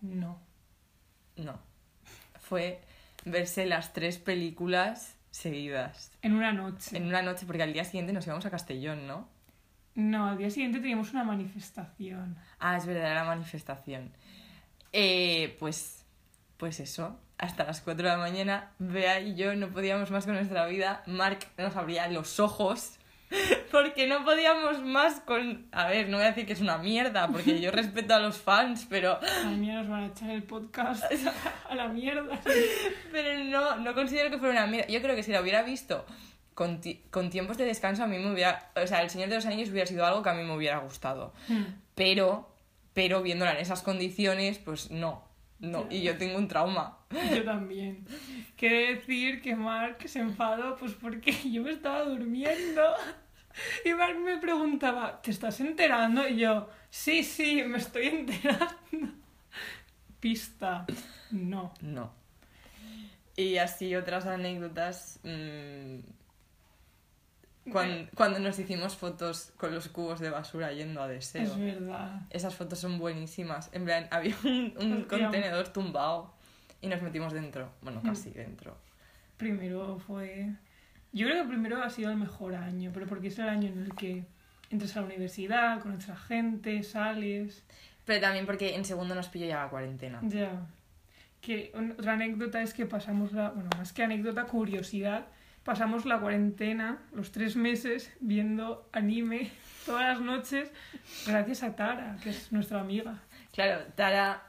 No. 0.00 0.38
No. 1.36 1.58
Fue 2.38 2.80
verse 3.24 3.66
las 3.66 3.92
tres 3.92 4.18
películas 4.18 5.17
seguidas. 5.30 6.12
En 6.22 6.34
una 6.34 6.52
noche. 6.52 6.96
En 6.96 7.06
una 7.06 7.22
noche, 7.22 7.46
porque 7.46 7.62
al 7.62 7.72
día 7.72 7.84
siguiente 7.84 8.12
nos 8.12 8.26
íbamos 8.26 8.46
a 8.46 8.50
Castellón, 8.50 9.06
¿no? 9.06 9.28
No, 9.94 10.28
al 10.28 10.38
día 10.38 10.50
siguiente 10.50 10.78
teníamos 10.78 11.12
una 11.12 11.24
manifestación. 11.24 12.36
Ah, 12.60 12.76
es 12.76 12.86
verdad, 12.86 13.10
era 13.10 13.14
la 13.14 13.24
manifestación. 13.24 14.12
Eh, 14.92 15.56
pues, 15.58 16.04
pues 16.56 16.80
eso, 16.80 17.18
hasta 17.36 17.64
las 17.64 17.80
4 17.80 18.04
de 18.04 18.10
la 18.10 18.18
mañana, 18.18 18.70
Bea 18.78 19.20
y 19.20 19.34
yo 19.34 19.54
no 19.54 19.70
podíamos 19.70 20.10
más 20.10 20.24
con 20.24 20.34
nuestra 20.34 20.66
vida. 20.66 21.02
Mark 21.06 21.40
nos 21.56 21.74
abría 21.76 22.08
los 22.08 22.40
ojos 22.40 22.97
porque 23.70 24.06
no 24.06 24.24
podíamos 24.24 24.80
más 24.82 25.20
con... 25.20 25.66
A 25.72 25.86
ver, 25.88 26.08
no 26.08 26.16
voy 26.16 26.24
a 26.26 26.30
decir 26.30 26.46
que 26.46 26.52
es 26.54 26.60
una 26.60 26.78
mierda, 26.78 27.28
porque 27.28 27.60
yo 27.60 27.70
respeto 27.70 28.14
a 28.14 28.18
los 28.20 28.38
fans, 28.38 28.86
pero, 28.88 29.18
A 29.44 29.48
mí 29.50 29.66
nos 29.68 29.88
van 29.88 30.04
a 30.04 30.06
echar 30.06 30.30
el 30.30 30.42
podcast 30.42 31.04
a 31.68 31.74
la 31.74 31.88
mierda. 31.88 32.40
pero 33.12 33.44
no, 33.44 33.76
no 33.76 33.94
considero 33.94 34.30
que 34.30 34.38
fuera 34.38 34.52
una 34.54 34.66
mierda. 34.66 34.88
Yo 34.88 35.02
creo 35.02 35.14
que 35.14 35.22
si 35.22 35.32
la 35.32 35.40
hubiera 35.42 35.62
visto 35.62 36.06
con, 36.54 36.80
ti- 36.80 37.02
con 37.10 37.30
tiempos 37.30 37.58
de 37.58 37.64
descanso, 37.66 38.02
a 38.04 38.06
mí 38.06 38.18
me 38.18 38.32
hubiera... 38.32 38.70
O 38.82 38.86
sea, 38.86 39.02
El 39.02 39.10
Señor 39.10 39.28
de 39.28 39.34
los 39.36 39.46
Anillos 39.46 39.70
hubiera 39.70 39.86
sido 39.86 40.06
algo 40.06 40.22
que 40.22 40.30
a 40.30 40.34
mí 40.34 40.42
me 40.42 40.54
hubiera 40.56 40.78
gustado. 40.78 41.34
pero, 41.94 42.48
pero 42.94 43.22
viéndola 43.22 43.52
en 43.52 43.58
esas 43.58 43.82
condiciones, 43.82 44.58
pues 44.58 44.90
no, 44.90 45.27
no, 45.60 45.86
y 45.90 46.02
yo 46.02 46.16
tengo 46.16 46.38
un 46.38 46.46
trauma. 46.46 46.98
Yo 47.34 47.44
también. 47.44 48.06
Quiere 48.56 48.94
decir 48.94 49.40
que 49.42 49.56
Mark 49.56 49.98
se 50.06 50.20
enfadó 50.20 50.76
pues 50.76 50.92
porque 50.92 51.32
yo 51.50 51.62
me 51.62 51.72
estaba 51.72 52.04
durmiendo. 52.04 52.82
Y 53.84 53.92
Mark 53.94 54.16
me 54.18 54.38
preguntaba, 54.38 55.20
¿te 55.20 55.32
estás 55.32 55.58
enterando? 55.60 56.28
Y 56.28 56.36
yo, 56.38 56.68
sí, 56.90 57.24
sí, 57.24 57.62
me 57.64 57.78
estoy 57.78 58.06
enterando. 58.06 59.14
Pista. 60.20 60.86
No. 61.30 61.74
No. 61.80 62.12
Y 63.36 63.56
así 63.58 63.96
otras 63.96 64.26
anécdotas. 64.26 65.18
mm, 65.24 65.98
cuan- 67.70 68.08
cuando, 68.14 68.38
nos 68.38 68.58
hicimos 68.58 68.96
fotos 68.96 69.52
con 69.56 69.74
los 69.74 69.88
cubos 69.88 70.20
de 70.20 70.30
basura 70.30 70.72
yendo 70.72 71.02
a 71.02 71.08
deseo. 71.08 71.42
Es 71.42 71.58
verdad. 71.58 72.22
Esas 72.30 72.54
fotos 72.54 72.78
son 72.78 72.98
buenísimas. 72.98 73.70
En 73.72 73.84
plan, 73.84 74.06
había 74.10 74.34
un, 74.44 74.74
un 74.80 75.02
contenedor 75.04 75.68
tumbado 75.68 76.32
y 76.80 76.88
nos 76.88 77.02
metimos 77.02 77.32
dentro. 77.32 77.70
Bueno, 77.82 78.00
casi 78.02 78.30
dentro. 78.30 78.76
Primero 79.36 79.98
fue... 79.98 80.50
Yo 81.12 81.26
creo 81.26 81.42
que 81.42 81.48
primero 81.48 81.82
ha 81.82 81.88
sido 81.90 82.10
el 82.10 82.16
mejor 82.16 82.54
año, 82.54 82.90
pero 82.92 83.06
porque 83.06 83.28
es 83.28 83.38
el 83.38 83.48
año 83.48 83.68
en 83.68 83.78
el 83.84 83.94
que 83.94 84.24
entras 84.70 84.96
a 84.96 85.00
la 85.00 85.06
universidad, 85.06 85.80
conoces 85.80 86.10
a 86.10 86.16
gente, 86.16 86.82
sales... 86.82 87.64
Pero 88.04 88.20
también 88.22 88.46
porque 88.46 88.74
en 88.74 88.84
segundo 88.86 89.14
nos 89.14 89.28
pilló 89.28 89.46
ya 89.46 89.62
la 89.64 89.68
cuarentena. 89.68 90.20
Ya. 90.22 90.66
Que 91.42 91.72
otra 91.98 92.14
anécdota 92.14 92.62
es 92.62 92.72
que 92.72 92.86
pasamos 92.86 93.32
la, 93.32 93.50
bueno, 93.50 93.68
más 93.76 93.92
que 93.92 94.02
anécdota, 94.02 94.44
curiosidad, 94.44 95.26
pasamos 95.68 96.06
la 96.06 96.18
cuarentena, 96.18 96.96
los 97.12 97.30
tres 97.30 97.54
meses, 97.54 98.10
viendo 98.20 98.88
anime 98.90 99.50
todas 99.84 100.14
las 100.14 100.20
noches, 100.22 100.72
gracias 101.26 101.62
a 101.62 101.76
Tara, 101.76 102.16
que 102.22 102.30
es 102.30 102.50
nuestra 102.52 102.80
amiga. 102.80 103.18
Claro, 103.52 103.84
Tara. 103.94 104.44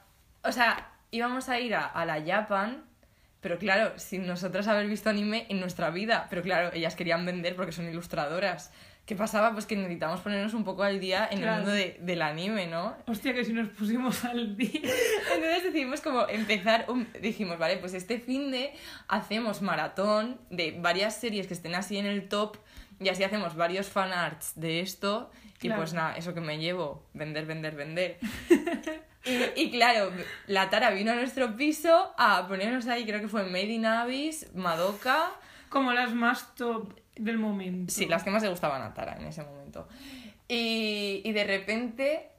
O 0.45 0.53
sea, 0.53 0.93
íbamos 1.11 1.49
a 1.49 1.59
ir 1.59 1.75
a, 1.75 1.85
a 1.88 2.05
la 2.05 2.23
Japan, 2.25 2.85
pero 3.41 3.57
claro, 3.57 3.99
sin 3.99 4.25
nosotras 4.25 4.69
haber 4.69 4.88
visto 4.88 5.09
anime 5.09 5.45
en 5.49 5.59
nuestra 5.59 5.89
vida. 5.89 6.27
Pero 6.29 6.41
claro, 6.41 6.71
ellas 6.71 6.95
querían 6.95 7.25
vender 7.25 7.57
porque 7.57 7.73
son 7.73 7.89
ilustradoras. 7.89 8.71
¿Qué 9.09 9.15
pasaba? 9.15 9.53
Pues 9.53 9.65
que 9.65 9.75
necesitamos 9.75 10.21
ponernos 10.21 10.53
un 10.53 10.63
poco 10.63 10.83
al 10.83 10.99
día 10.99 11.27
en 11.31 11.39
Claro. 11.39 11.53
el 11.53 11.59
mundo 11.61 11.71
de- 11.71 11.97
del 11.99 12.21
anime, 12.21 12.67
¿no? 12.67 12.95
Hostia, 13.07 13.33
que 13.33 13.43
si 13.43 13.53
nos 13.53 13.67
pusimos 13.69 14.23
al 14.23 14.55
día. 14.55 14.69
Entonces 15.33 15.63
decidimos 15.63 15.99
como 16.01 16.27
empezar, 16.29 16.85
un... 16.89 17.07
dijimos, 17.19 17.57
vale, 17.57 17.77
pues 17.77 17.95
este 17.95 18.19
fin 18.19 18.51
de 18.51 18.71
hacemos 19.07 19.63
maratón 19.63 20.39
de 20.51 20.77
varias 20.79 21.15
series 21.19 21.47
que 21.47 21.55
estén 21.55 21.73
así 21.73 21.97
en 21.97 22.05
el 22.05 22.27
top 22.29 22.57
y 22.99 23.09
así 23.09 23.23
hacemos 23.23 23.55
varios 23.55 23.87
fanarts 23.89 24.51
de 24.59 24.81
esto 24.81 25.31
y 25.59 25.71
pues 25.71 25.93
nada, 25.93 26.15
eso 26.15 26.35
que 26.35 26.41
me 26.41 26.59
llevo, 26.59 27.03
vender, 27.15 27.47
vender, 27.47 27.75
vender. 27.75 28.19
y, 29.25 29.59
y 29.63 29.71
claro, 29.71 30.11
la 30.45 30.69
Tara 30.69 30.91
vino 30.91 31.11
a 31.11 31.15
nuestro 31.15 31.55
piso 31.57 32.13
a 32.15 32.47
ponernos 32.47 32.85
ahí, 32.87 33.05
creo 33.07 33.21
que 33.21 33.27
fue 33.27 33.43
Made 33.45 33.63
in 33.71 33.87
Abyss, 33.87 34.53
Madoka, 34.53 35.31
Como 35.69 35.93
las 35.93 36.13
más 36.13 36.53
top 36.55 36.93
del 37.19 37.38
momento. 37.38 37.93
sí, 37.93 38.05
las 38.07 38.23
que 38.23 38.31
más 38.31 38.41
le 38.43 38.49
gustaban 38.49 38.81
a 38.81 38.93
Tara 38.93 39.17
en 39.17 39.25
ese 39.27 39.43
momento. 39.43 39.88
Y, 40.47 41.21
y 41.23 41.31
de 41.31 41.43
repente 41.43 42.29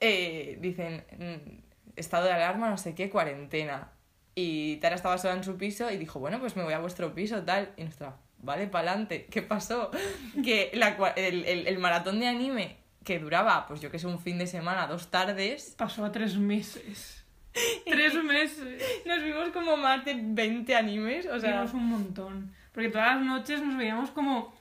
eh, 0.00 0.58
dicen, 0.60 1.04
mm, 1.18 1.96
estado 1.96 2.26
de 2.26 2.32
alarma, 2.32 2.70
no 2.70 2.78
sé 2.78 2.94
qué, 2.94 3.10
cuarentena. 3.10 3.92
Y 4.34 4.76
Tara 4.76 4.94
estaba 4.94 5.18
sola 5.18 5.34
en 5.34 5.44
su 5.44 5.56
piso 5.56 5.90
y 5.90 5.96
dijo, 5.98 6.18
bueno, 6.20 6.38
pues 6.40 6.56
me 6.56 6.62
voy 6.64 6.72
a 6.72 6.78
vuestro 6.78 7.14
piso, 7.14 7.42
tal. 7.42 7.72
Y 7.76 7.82
nuestra, 7.82 8.16
vale, 8.38 8.68
pa'lante. 8.68 9.26
¿Qué 9.26 9.42
pasó? 9.42 9.90
que 10.44 10.70
la 10.74 10.96
el, 11.16 11.44
el- 11.44 11.66
el 11.66 11.78
maratón 11.78 12.20
de 12.20 12.28
anime 12.28 12.76
que 13.04 13.18
duraba, 13.18 13.66
pues 13.66 13.80
yo 13.80 13.90
que 13.90 13.98
sé, 13.98 14.06
un 14.06 14.20
fin 14.20 14.38
de 14.38 14.46
semana, 14.46 14.86
dos 14.86 15.10
tardes, 15.10 15.74
Pasó 15.78 16.04
a 16.04 16.12
tres 16.12 16.36
meses. 16.36 17.24
tres 17.86 18.14
meses. 18.22 18.82
nos 19.06 19.22
vimos 19.22 19.48
como 19.50 19.76
más 19.76 20.04
de 20.04 20.14
20 20.20 20.74
animes, 20.76 21.26
o 21.26 21.40
sea... 21.40 21.52
Vimos 21.62 21.72
un 21.74 21.86
montón. 21.86 22.54
Porque 22.78 22.90
todas 22.90 23.16
las 23.16 23.26
noches 23.26 23.60
nos 23.60 23.76
veíamos 23.76 24.12
como 24.12 24.54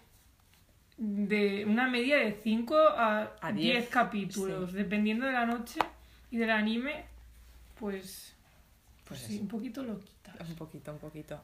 de 0.97 1.65
una 1.65 1.88
media 1.88 2.17
de 2.17 2.31
5 2.31 2.75
a 2.75 3.36
A 3.39 3.51
10 3.51 3.53
diez, 3.53 3.89
capítulos. 3.89 4.74
Dependiendo 4.74 5.27
de 5.27 5.33
la 5.33 5.45
noche 5.45 5.79
y 6.31 6.38
del 6.38 6.50
anime, 6.50 7.05
pues, 7.79 8.36
Pues 9.07 9.19
sí, 9.19 9.36
eso. 9.36 9.43
un 9.43 9.47
poquito 9.47 9.83
loquita. 9.83 10.33
Un 10.50 10.55
poquito, 10.55 10.93
un 10.93 10.97
poquito. 10.97 11.39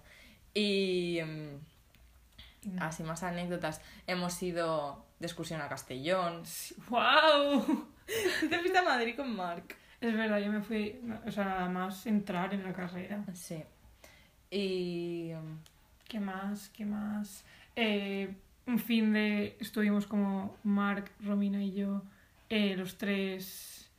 Y... 0.51 1.19
mm, 1.23 2.79
así 2.79 3.03
más 3.03 3.21
anécdotas. 3.21 3.79
Hemos 4.07 4.41
ido 4.41 5.05
de 5.19 5.27
excursión 5.27 5.61
a 5.61 5.69
Castellón. 5.69 6.41
¡Wow! 6.89 7.87
Te 8.49 8.57
fuiste 8.57 8.79
a 8.79 8.81
Madrid 8.81 9.15
con 9.15 9.35
Mark. 9.35 9.75
Es 10.01 10.11
verdad, 10.11 10.39
yo 10.39 10.51
me 10.51 10.63
fui, 10.63 10.99
o 11.23 11.29
sea, 11.29 11.45
nada 11.45 11.69
más 11.69 12.07
entrar 12.07 12.51
en 12.51 12.63
la 12.63 12.73
carrera. 12.73 13.23
Sí. 13.35 13.63
Y... 14.49 15.33
mm, 15.35 15.72
¿Qué 16.13 16.19
más? 16.19 16.69
¿Qué 16.69 16.85
más? 16.85 17.43
Eh, 17.75 18.31
un 18.67 18.77
fin 18.77 19.13
de 19.13 19.57
estuvimos 19.59 20.05
como 20.05 20.55
Mark, 20.61 21.09
Romina 21.25 21.63
y 21.63 21.73
yo, 21.73 22.03
eh, 22.51 22.75
los 22.77 22.99
tres. 22.99 23.89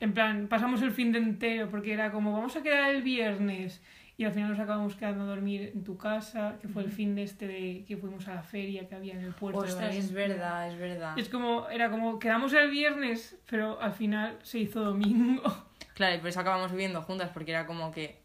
En 0.00 0.14
plan, 0.14 0.48
pasamos 0.48 0.80
el 0.80 0.92
fin 0.92 1.12
de 1.12 1.18
entero 1.18 1.68
porque 1.68 1.92
era 1.92 2.10
como 2.10 2.32
vamos 2.32 2.56
a 2.56 2.62
quedar 2.62 2.88
el 2.88 3.02
viernes 3.02 3.82
y 4.16 4.24
al 4.24 4.32
final 4.32 4.48
nos 4.48 4.58
acabamos 4.58 4.94
quedando 4.94 5.24
a 5.24 5.26
dormir 5.26 5.72
en 5.74 5.84
tu 5.84 5.98
casa, 5.98 6.56
que 6.62 6.68
fue 6.68 6.84
el 6.84 6.90
fin 6.90 7.14
de 7.14 7.24
este 7.24 7.46
de 7.46 7.84
que 7.86 7.98
fuimos 7.98 8.26
a 8.28 8.36
la 8.36 8.42
feria 8.42 8.88
que 8.88 8.94
había 8.94 9.12
en 9.12 9.24
el 9.24 9.34
puerto. 9.34 9.60
de 9.60 9.68
Ostras, 9.68 9.94
es 9.94 10.10
verdad, 10.10 10.72
es 10.72 10.78
verdad. 10.78 11.18
Es 11.18 11.28
como, 11.28 11.68
era 11.68 11.90
como, 11.90 12.18
quedamos 12.18 12.54
el 12.54 12.70
viernes, 12.70 13.36
pero 13.44 13.78
al 13.82 13.92
final 13.92 14.38
se 14.42 14.60
hizo 14.60 14.82
domingo. 14.82 15.42
Claro, 15.92 16.14
y 16.14 16.18
por 16.18 16.28
eso 16.28 16.38
acabamos 16.38 16.70
viviendo 16.70 17.02
juntas, 17.02 17.28
porque 17.34 17.50
era 17.50 17.66
como 17.66 17.90
que... 17.90 18.22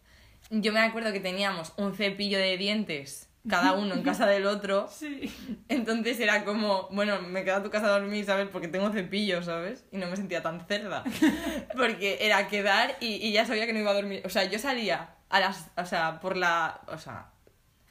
Yo 0.52 0.72
me 0.72 0.80
acuerdo 0.80 1.12
que 1.12 1.20
teníamos 1.20 1.74
un 1.76 1.96
cepillo 1.96 2.38
de 2.38 2.56
dientes, 2.56 3.33
cada 3.50 3.74
uno 3.74 3.94
en 3.94 4.04
casa 4.04 4.26
del 4.26 4.46
otro. 4.46 4.88
Sí. 4.98 5.34
Entonces 5.70 6.20
era 6.20 6.46
como, 6.46 6.88
bueno, 6.92 7.22
me 7.22 7.44
quedo 7.44 7.58
a 7.58 7.64
tu 7.64 7.70
casa 7.70 7.88
a 7.88 8.00
dormir, 8.00 8.26
¿sabes? 8.26 8.48
Porque 8.52 8.68
tengo 8.68 8.90
cepillo, 8.92 9.44
¿sabes? 9.44 9.86
Y 9.92 9.98
no 9.98 10.08
me 10.08 10.16
sentía 10.16 10.42
tan 10.42 10.66
cerda. 10.68 11.04
Porque 11.76 12.20
era 12.22 12.48
quedar 12.48 12.96
y, 13.00 13.16
y 13.16 13.32
ya 13.34 13.46
sabía 13.46 13.66
que 13.66 13.74
no 13.74 13.80
iba 13.80 13.92
a 13.92 13.96
dormir. 13.96 14.22
O 14.26 14.30
sea, 14.30 14.44
yo 14.46 14.60
salía 14.60 15.16
a 15.30 15.40
las... 15.40 15.72
O 15.78 15.86
sea, 15.86 16.20
por 16.20 16.38
la... 16.38 16.82
O 16.88 16.98
sea, 16.98 17.30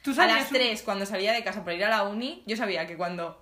Tú 0.03 0.11
a 0.19 0.25
las 0.25 0.47
un- 0.51 0.57
3 0.57 0.81
cuando 0.83 1.05
salía 1.05 1.31
de 1.33 1.43
casa 1.43 1.63
para 1.63 1.75
ir 1.77 1.85
a 1.85 1.89
la 1.89 2.03
uni, 2.03 2.43
yo 2.45 2.57
sabía 2.57 2.87
que 2.87 2.97
cuando 2.97 3.41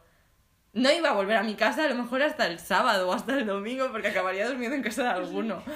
no 0.74 0.92
iba 0.92 1.10
a 1.10 1.14
volver 1.14 1.38
a 1.38 1.44
mi 1.44 1.56
casa 1.56 1.86
a 1.86 1.88
lo 1.88 1.96
mejor 1.96 2.22
hasta 2.22 2.46
el 2.48 2.60
sábado 2.60 3.10
o 3.10 3.14
hasta 3.14 3.34
el 3.34 3.46
domingo 3.46 3.90
porque 3.92 4.10
acabaría 4.10 4.48
durmiendo 4.48 4.76
en 4.76 4.84
casa 4.84 5.04
de 5.04 5.10
alguno. 5.10 5.64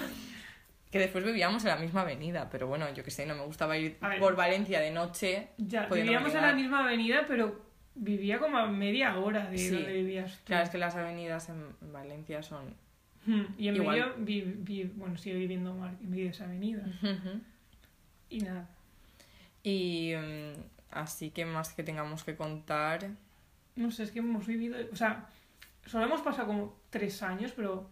Que 0.90 0.98
después 1.00 1.24
vivíamos 1.24 1.64
en 1.64 1.70
la 1.70 1.76
misma 1.76 2.02
avenida, 2.02 2.48
pero 2.50 2.66
bueno, 2.68 2.92
yo 2.94 3.02
que 3.04 3.10
sé, 3.10 3.26
no 3.26 3.34
me 3.34 3.42
gustaba 3.44 3.76
ir 3.76 3.98
por 4.20 4.36
Valencia 4.36 4.80
de 4.80 4.90
noche. 4.90 5.48
Ya, 5.58 5.86
vivíamos 5.86 6.34
en 6.34 6.42
la 6.42 6.52
misma 6.54 6.84
avenida, 6.84 7.24
pero 7.26 7.60
vivía 7.94 8.38
como 8.38 8.56
a 8.58 8.66
media 8.66 9.18
hora 9.18 9.50
de 9.50 9.58
Sí. 9.58 9.70
donde 9.70 9.92
vivías 9.92 10.38
tú. 10.38 10.44
Claro, 10.46 10.64
es 10.64 10.70
que 10.70 10.78
las 10.78 10.94
avenidas 10.96 11.48
en 11.48 11.74
Valencia 11.92 12.42
son... 12.42 12.74
Hmm, 13.26 13.42
Y 13.58 13.68
en 13.68 13.76
Igual. 13.76 13.98
medio, 13.98 14.14
vi, 14.18 14.40
vi- 14.42 14.84
bueno, 14.94 15.16
sigue 15.18 15.36
viviendo 15.36 15.74
Mar 15.74 15.94
en 16.00 16.10
medio 16.10 16.24
de 16.24 16.30
esa 16.30 16.44
avenida. 16.44 16.84
Y 18.30 18.38
nada. 18.40 18.68
Y 19.64 20.12
mm, 20.16 20.60
así 20.92 21.30
que 21.30 21.44
más 21.44 21.72
que 21.74 21.82
tengamos 21.82 22.22
que 22.22 22.36
contar... 22.36 23.08
No 23.74 23.90
sé, 23.90 24.04
es 24.04 24.12
que 24.12 24.20
hemos 24.20 24.46
vivido. 24.46 24.76
O 24.92 24.96
sea, 24.96 25.26
solo 25.84 26.04
hemos 26.06 26.20
pasado 26.22 26.46
como 26.46 26.76
tres 26.90 27.22
años, 27.22 27.52
pero 27.56 27.90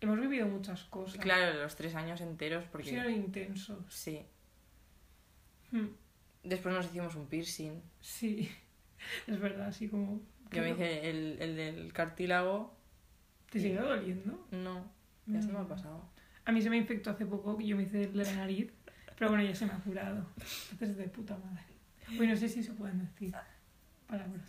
hemos 0.00 0.20
vivido 0.20 0.46
muchas 0.46 0.84
cosas. 0.84 1.18
Claro, 1.18 1.60
los 1.60 1.76
tres 1.76 1.94
años 1.94 2.20
enteros 2.20 2.64
porque... 2.70 2.90
sido 2.90 3.08
intensos. 3.08 3.84
Sí. 3.88 4.24
Hmm, 5.70 5.88
Después 6.46 6.74
nos 6.74 6.86
hicimos 6.86 7.14
un 7.16 7.26
piercing. 7.26 7.82
Sí, 8.00 8.48
es 9.26 9.40
verdad, 9.40 9.66
así 9.66 9.88
como. 9.88 10.20
Yo 10.52 10.62
me 10.62 10.70
hice 10.70 11.10
el, 11.10 11.38
el 11.40 11.56
del 11.56 11.92
cartílago. 11.92 12.76
¿Te 13.50 13.58
sigue 13.58 13.76
doliendo? 13.76 14.46
No, 14.52 14.84
ya 15.26 15.42
se 15.42 15.48
me 15.48 15.58
ha 15.58 15.66
pasado. 15.66 16.08
A 16.44 16.52
mí 16.52 16.62
se 16.62 16.70
me 16.70 16.76
infectó 16.76 17.10
hace 17.10 17.26
poco, 17.26 17.56
que 17.56 17.66
yo 17.66 17.76
me 17.76 17.82
hice 17.82 18.04
el 18.04 18.12
de 18.12 18.24
la 18.24 18.32
nariz, 18.32 18.72
pero 19.18 19.30
bueno, 19.30 19.42
ya 19.42 19.54
se 19.56 19.66
me 19.66 19.72
ha 19.72 19.78
curado. 19.78 20.24
Entonces, 20.70 20.96
de 20.96 21.08
puta 21.08 21.36
madre. 21.36 21.64
Bueno, 22.16 22.34
no 22.34 22.38
sé 22.38 22.48
si 22.48 22.62
se 22.62 22.72
pueden 22.74 23.00
decir 23.00 23.34
palabrotas. 24.06 24.46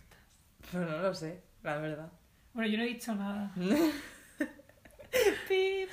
Pero 0.70 0.86
no 0.86 0.98
lo 0.98 1.14
sé, 1.14 1.42
la 1.64 1.78
verdad. 1.78 2.12
Bueno, 2.54 2.70
yo 2.70 2.78
no 2.78 2.84
he 2.84 2.88
dicho 2.88 3.14
nada. 3.16 3.52
Pip. 5.48 5.88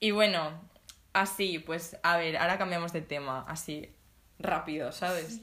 Y 0.00 0.10
bueno, 0.10 0.52
así, 1.12 1.58
pues, 1.58 1.96
a 2.02 2.16
ver, 2.16 2.36
ahora 2.38 2.58
cambiamos 2.58 2.92
de 2.92 3.02
tema, 3.02 3.44
así, 3.46 3.88
rápido, 4.38 4.92
¿sabes? 4.92 5.40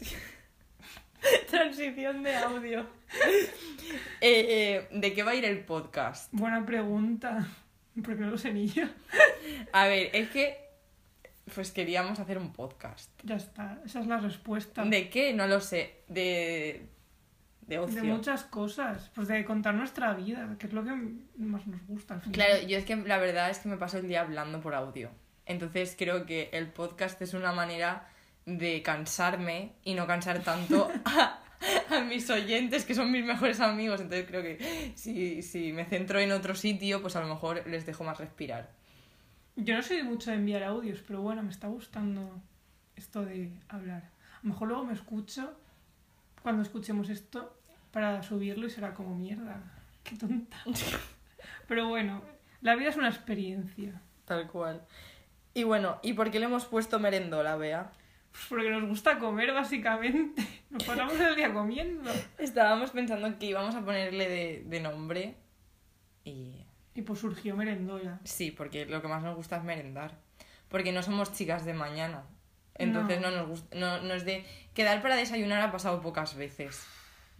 Transición 1.50 2.22
de 2.22 2.36
audio. 2.36 2.86
Eh, 4.20 4.46
eh, 4.48 4.88
¿De 4.92 5.12
qué 5.12 5.22
va 5.22 5.32
a 5.32 5.34
ir 5.34 5.44
el 5.44 5.64
podcast? 5.64 6.32
Buena 6.32 6.64
pregunta, 6.64 7.48
porque 8.04 8.20
no 8.20 8.30
lo 8.30 8.38
sé 8.38 8.52
ni 8.52 8.68
yo. 8.68 8.84
A 9.72 9.86
ver, 9.86 10.10
es 10.12 10.30
que, 10.30 10.58
pues 11.54 11.72
queríamos 11.72 12.20
hacer 12.20 12.38
un 12.38 12.52
podcast. 12.52 13.10
Ya 13.24 13.36
está, 13.36 13.80
esa 13.84 14.00
es 14.00 14.06
la 14.06 14.18
respuesta. 14.18 14.84
¿De 14.84 15.10
qué? 15.10 15.32
No 15.34 15.46
lo 15.46 15.60
sé. 15.60 16.04
De, 16.08 16.88
de 17.70 17.78
ocio. 17.78 18.02
De 18.02 18.08
muchas 18.08 18.44
cosas, 18.44 19.10
pues 19.14 19.28
de 19.28 19.44
contar 19.44 19.74
nuestra 19.74 20.12
vida, 20.12 20.56
que 20.58 20.66
es 20.66 20.72
lo 20.72 20.84
que 20.84 20.90
más 21.36 21.66
nos 21.66 21.86
gusta. 21.86 22.14
al 22.14 22.20
final. 22.20 22.34
Claro, 22.34 22.66
yo 22.66 22.76
es 22.76 22.84
que 22.84 22.96
la 22.96 23.18
verdad 23.18 23.48
es 23.48 23.60
que 23.60 23.68
me 23.68 23.76
paso 23.76 23.98
el 23.98 24.08
día 24.08 24.22
hablando 24.22 24.60
por 24.60 24.74
audio. 24.74 25.10
Entonces 25.46 25.94
creo 25.96 26.26
que 26.26 26.50
el 26.52 26.66
podcast 26.68 27.22
es 27.22 27.32
una 27.32 27.52
manera 27.52 28.08
de 28.44 28.82
cansarme 28.82 29.72
y 29.84 29.94
no 29.94 30.06
cansar 30.06 30.40
tanto 30.40 30.90
a, 31.04 31.38
a 31.90 32.00
mis 32.00 32.28
oyentes, 32.28 32.84
que 32.84 32.94
son 32.94 33.12
mis 33.12 33.24
mejores 33.24 33.60
amigos. 33.60 34.00
Entonces 34.00 34.26
creo 34.26 34.42
que 34.42 34.92
si, 34.96 35.40
si 35.42 35.72
me 35.72 35.84
centro 35.84 36.18
en 36.18 36.32
otro 36.32 36.56
sitio, 36.56 37.00
pues 37.00 37.14
a 37.14 37.20
lo 37.20 37.28
mejor 37.28 37.64
les 37.68 37.86
dejo 37.86 38.02
más 38.02 38.18
respirar. 38.18 38.68
Yo 39.54 39.76
no 39.76 39.82
soy 39.82 40.02
mucho 40.02 40.30
de 40.32 40.38
enviar 40.38 40.64
audios, 40.64 41.02
pero 41.06 41.22
bueno, 41.22 41.42
me 41.44 41.50
está 41.50 41.68
gustando 41.68 42.42
esto 42.96 43.24
de 43.24 43.52
hablar. 43.68 44.10
A 44.38 44.40
lo 44.42 44.52
mejor 44.52 44.68
luego 44.68 44.84
me 44.84 44.94
escucho 44.94 45.56
cuando 46.42 46.62
escuchemos 46.62 47.08
esto 47.10 47.59
para 47.92 48.22
subirlo 48.22 48.66
y 48.66 48.70
será 48.70 48.94
como 48.94 49.14
mierda. 49.14 49.62
Qué 50.04 50.16
tonta. 50.16 50.56
Pero 51.68 51.88
bueno, 51.88 52.22
la 52.60 52.74
vida 52.76 52.88
es 52.90 52.96
una 52.96 53.08
experiencia. 53.08 54.00
Tal 54.24 54.46
cual. 54.48 54.84
Y 55.54 55.64
bueno, 55.64 55.98
¿y 56.02 56.12
por 56.12 56.30
qué 56.30 56.38
le 56.38 56.46
hemos 56.46 56.64
puesto 56.66 56.98
merendola, 56.98 57.56
Bea? 57.56 57.90
Pues 58.30 58.44
porque 58.48 58.70
nos 58.70 58.88
gusta 58.88 59.18
comer, 59.18 59.52
básicamente. 59.52 60.46
Nos 60.70 60.84
pasamos 60.84 61.18
el 61.18 61.34
día 61.34 61.52
comiendo. 61.52 62.08
Estábamos 62.38 62.92
pensando 62.92 63.36
que 63.40 63.46
íbamos 63.46 63.74
a 63.74 63.84
ponerle 63.84 64.28
de, 64.28 64.62
de 64.66 64.80
nombre 64.80 65.34
y 66.24 66.64
Y 66.94 67.02
pues 67.02 67.18
surgió 67.18 67.56
merendola. 67.56 68.20
Sí, 68.22 68.52
porque 68.52 68.86
lo 68.86 69.02
que 69.02 69.08
más 69.08 69.24
nos 69.24 69.34
gusta 69.34 69.56
es 69.56 69.64
merendar. 69.64 70.16
Porque 70.68 70.92
no 70.92 71.02
somos 71.02 71.32
chicas 71.32 71.64
de 71.64 71.74
mañana. 71.74 72.22
Entonces 72.76 73.20
no, 73.20 73.32
No. 73.32 73.38
nos 73.38 73.48
gusta, 73.48 73.76
no, 73.76 74.00
no 74.02 74.14
es 74.14 74.24
de 74.24 74.44
quedar 74.72 75.02
para 75.02 75.16
desayunar 75.16 75.60
ha 75.60 75.72
pasado 75.72 76.00
pocas 76.00 76.36
veces. 76.36 76.86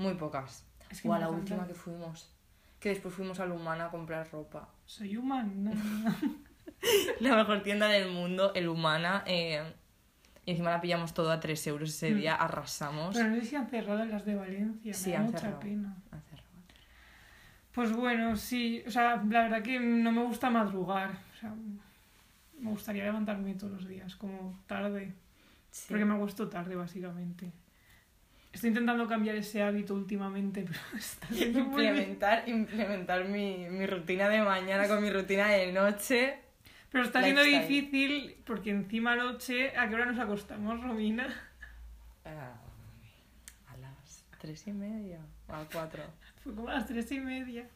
Muy 0.00 0.14
pocas. 0.14 0.66
Es 0.90 1.02
que 1.02 1.08
o 1.08 1.12
a 1.14 1.18
la 1.18 1.28
última 1.28 1.66
que 1.66 1.74
fuimos. 1.74 2.32
Que 2.80 2.88
después 2.88 3.14
fuimos 3.14 3.38
a 3.38 3.46
Lumana 3.46 3.86
a 3.86 3.90
comprar 3.90 4.28
ropa. 4.32 4.68
Soy 4.86 5.12
no. 5.12 5.70
La 7.20 7.36
mejor 7.36 7.62
tienda 7.62 7.86
del 7.88 8.10
mundo, 8.10 8.52
el 8.54 8.68
Humana. 8.68 9.22
eh, 9.26 9.62
y 10.46 10.52
encima 10.52 10.70
la 10.70 10.80
pillamos 10.80 11.12
todo 11.12 11.30
a 11.30 11.38
3 11.38 11.66
euros 11.66 11.90
ese 11.90 12.12
Mm. 12.12 12.16
día, 12.16 12.34
arrasamos. 12.34 13.14
Pero 13.14 13.28
no 13.28 13.36
sé 13.36 13.44
si 13.44 13.56
han 13.56 13.68
cerrado 13.68 14.02
las 14.06 14.24
de 14.24 14.34
Valencia. 14.34 14.94
Sí, 14.94 15.10
me 15.10 15.12
da 15.12 15.18
han 15.20 15.26
mucha 15.26 15.38
cerrado. 15.38 15.60
pena. 15.60 15.96
Pues 17.72 17.92
bueno, 17.92 18.34
sí, 18.36 18.82
o 18.86 18.90
sea, 18.90 19.16
la 19.16 19.42
verdad 19.42 19.62
que 19.62 19.78
no 19.78 20.10
me 20.10 20.24
gusta 20.24 20.48
madrugar. 20.50 21.10
O 21.10 21.36
sea, 21.38 21.54
me 22.58 22.70
gustaría 22.70 23.04
levantarme 23.04 23.54
todos 23.54 23.74
los 23.74 23.86
días, 23.86 24.16
como 24.16 24.58
tarde. 24.66 25.12
Sí. 25.70 25.86
Porque 25.90 26.04
me 26.04 26.14
acuesto 26.14 26.48
tarde, 26.48 26.74
básicamente. 26.74 27.52
Estoy 28.52 28.68
intentando 28.68 29.06
cambiar 29.06 29.36
ese 29.36 29.62
hábito 29.62 29.94
últimamente, 29.94 30.62
pero 30.66 30.80
está 30.98 31.26
siendo 31.28 31.60
muy 31.60 31.86
Implementar, 31.86 32.48
implementar 32.48 33.24
mi, 33.26 33.68
mi 33.68 33.86
rutina 33.86 34.28
de 34.28 34.42
mañana 34.42 34.88
con 34.88 35.02
mi 35.02 35.10
rutina 35.10 35.48
de 35.48 35.72
noche. 35.72 36.38
Pero 36.90 37.04
está 37.04 37.22
siendo 37.22 37.42
Lifestyle. 37.44 37.68
difícil 37.68 38.36
porque 38.44 38.70
encima 38.70 39.14
noche, 39.14 39.76
¿a 39.76 39.88
qué 39.88 39.94
hora 39.94 40.06
nos 40.06 40.18
acostamos, 40.18 40.82
Romina? 40.82 41.28
Ah, 42.24 42.54
a 43.68 43.76
las 43.76 44.24
tres 44.40 44.66
y 44.66 44.72
media 44.72 45.20
o 45.48 45.54
a 45.54 45.64
cuatro. 45.72 46.02
Fue 46.42 46.52
como 46.54 46.68
a 46.68 46.74
las 46.74 46.86
tres 46.86 47.10
y 47.12 47.20
media. 47.20 47.68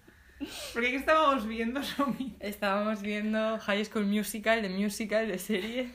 Porque 0.73 0.91
¿qué 0.91 0.97
estábamos 0.97 1.47
viendo, 1.47 1.81
Romina? 1.97 2.35
Estábamos 2.41 3.01
viendo 3.03 3.59
High 3.61 3.85
School 3.85 4.07
Musical, 4.07 4.63
de 4.63 4.69
musical, 4.69 5.29
de 5.29 5.39
serie. 5.39 5.91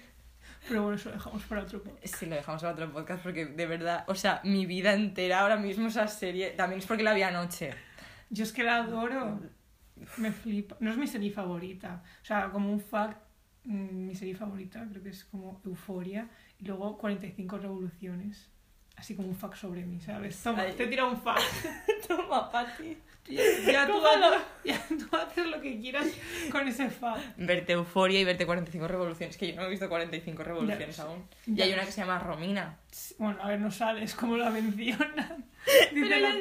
Pero 0.68 0.84
bueno, 0.84 0.98
eso 0.98 1.10
lo 1.10 1.16
dejamos 1.16 1.44
para 1.44 1.62
otro 1.64 1.82
podcast. 1.82 2.16
Sí, 2.16 2.26
lo 2.26 2.36
dejamos 2.36 2.64
a 2.64 2.70
otro 2.72 2.92
podcast 2.92 3.24
porque 3.24 3.46
de 3.46 3.66
verdad, 3.66 4.04
o 4.08 4.16
sea, 4.16 4.42
mi 4.44 4.66
vida 4.66 4.94
entera 4.94 5.40
ahora 5.42 5.58
mismo 5.58 5.88
esa 5.88 6.08
serie, 6.08 6.52
también 6.52 6.80
es 6.80 6.86
porque 6.86 7.04
la 7.04 7.14
vi 7.14 7.24
anoche. 7.24 7.74
Yo 8.30 8.44
es 8.44 8.52
que 8.52 8.64
la 8.64 8.78
adoro. 8.78 9.40
Me 10.18 10.32
flipa. 10.32 10.78
No 10.80 10.92
es 10.92 10.98
mi 10.98 11.08
serie 11.08 11.32
favorita. 11.32 12.04
O 12.22 12.26
sea, 12.26 12.50
como 12.52 12.72
un 12.72 12.80
fact, 12.80 13.18
mm, 13.64 14.06
mi 14.08 14.16
serie 14.16 14.36
favorita 14.36 14.86
creo 14.90 15.02
que 15.04 15.10
es 15.10 15.26
como 15.26 15.62
Euforia 15.66 16.30
y 16.60 16.66
luego 16.66 16.98
45 16.98 17.58
revoluciones. 17.58 18.50
Así 18.96 19.16
como 19.16 19.30
un 19.30 19.36
fact 19.36 19.56
sobre 19.56 19.86
mí, 19.86 20.00
¿sabes? 20.02 20.42
Toma, 20.44 20.64
Ay. 20.64 20.74
te 20.74 20.84
he 20.84 20.88
tirado 20.88 21.10
un 21.10 21.22
fact. 21.22 21.42
Toma, 22.10 22.52
Pati. 22.52 22.98
Ya, 23.28 23.44
ya 23.72 23.86
tú 23.88 24.02
haces, 24.06 24.42
ya 24.66 24.82
tú 24.88 25.16
haces 25.16 25.46
lo 25.46 25.62
que 25.62 25.80
quieras 25.80 26.08
con 26.52 26.68
ese 26.68 26.90
fact. 26.90 27.22
Verte 27.38 27.74
Euforia 27.74 28.20
y 28.20 28.24
verte 28.24 28.46
45 28.48 28.88
revoluciones, 28.88 29.38
que 29.38 29.50
yo 29.50 29.56
no 29.56 29.68
he 29.68 29.70
visto 29.70 29.88
45 29.88 30.44
revoluciones 30.44 30.98
Ya, 30.98 31.04
aún. 31.04 31.24
Y 31.46 31.62
hay 31.62 31.72
una 31.74 31.86
que 31.86 31.92
se 31.92 32.02
llama 32.02 32.18
Romina. 32.18 32.80
Bueno, 33.20 33.40
a 33.44 33.48
ver, 33.50 33.60
no 33.60 33.70
sabes 33.70 34.16
cómo 34.16 34.36
la 34.36 34.50
mencionan. 34.50 35.46
Dice 35.94 36.20
la- 36.20 36.36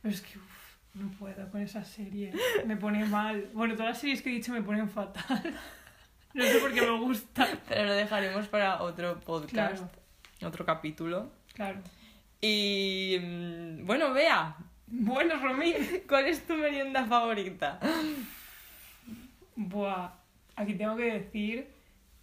Pero 0.00 0.14
es 0.14 0.20
que 0.22 0.38
uf, 0.38 0.76
no 0.94 1.10
puedo 1.18 1.50
con 1.50 1.60
esa 1.60 1.84
serie. 1.84 2.32
Me 2.64 2.76
pone 2.76 3.04
mal. 3.04 3.50
Bueno, 3.52 3.74
todas 3.74 3.90
las 3.90 3.98
series 4.00 4.22
que 4.22 4.30
he 4.30 4.32
dicho 4.34 4.52
me 4.52 4.62
ponen 4.62 4.88
fatal. 4.88 5.54
No 6.34 6.42
sé 6.44 6.58
por 6.58 6.72
qué 6.74 6.80
me 6.82 6.98
gusta. 6.98 7.46
Pero 7.68 7.84
lo 7.84 7.92
dejaremos 7.92 8.48
para 8.48 8.82
otro 8.82 9.20
podcast, 9.20 9.52
Claro, 9.52 9.90
otro 10.42 10.66
capítulo. 10.66 11.30
claro. 11.52 11.78
Y 12.44 13.18
mm, 13.22 13.86
bueno, 13.86 14.12
Bea, 14.12 14.54
Bueno, 14.86 15.36
Romín. 15.40 15.74
¿cuál 16.06 16.26
es 16.26 16.46
tu 16.46 16.54
merienda 16.54 17.06
favorita? 17.06 17.80
Buah. 19.56 20.10
Aquí 20.54 20.74
tengo 20.74 20.94
que 20.94 21.10
decir 21.10 21.66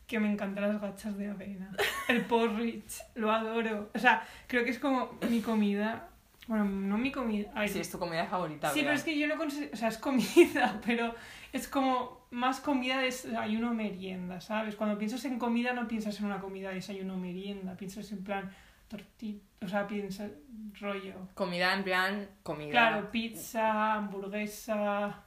que 0.06 0.20
me 0.20 0.32
encantan 0.32 0.72
las 0.72 0.80
gachas 0.80 1.18
de 1.18 1.28
avena. 1.28 1.76
El 2.08 2.24
porridge, 2.26 3.02
lo 3.16 3.32
adoro. 3.32 3.90
O 3.96 3.98
sea, 3.98 4.24
creo 4.46 4.64
que 4.64 4.70
es 4.70 4.78
como 4.78 5.18
mi 5.28 5.42
comida. 5.42 6.08
Bueno, 6.48 6.66
no 6.66 7.00
mi 7.00 7.12
comida. 7.12 7.52
Sí, 7.68 7.80
es 7.80 7.90
tu 7.90 7.98
comida 7.98 8.28
favorita. 8.28 8.72
Sí, 8.72 8.82
pero 8.84 8.94
es 8.94 9.04
que 9.04 9.18
yo 9.18 9.28
no 9.28 9.38
considero, 9.38 9.72
o 9.74 9.76
sea, 9.76 9.88
es 9.88 9.98
comida, 9.98 10.80
pero 10.86 11.16
es 11.52 11.68
como 11.68 12.28
más 12.30 12.60
comida 12.60 13.00
de 13.00 13.06
desayuno 13.06 13.74
merienda, 13.74 14.40
¿sabes? 14.40 14.76
Cuando 14.76 15.00
piensas 15.00 15.26
en 15.26 15.40
comida 15.40 15.74
no 15.74 15.88
piensas 15.88 16.20
en 16.20 16.26
una 16.28 16.40
comida 16.40 16.70
de 16.70 16.76
desayuno 16.76 17.18
merienda, 17.18 17.76
piensas 17.76 18.12
en 18.12 18.24
plan 18.24 18.52
tortilla, 18.96 19.40
o 19.62 19.68
sea, 19.68 19.88
piensas 19.88 20.32
rollo. 20.80 21.16
Comida 21.34 21.74
en 21.74 21.84
plan 21.84 22.28
comida. 22.44 22.72
Claro, 22.72 23.12
pizza, 23.12 23.94
hamburguesa 23.96 25.24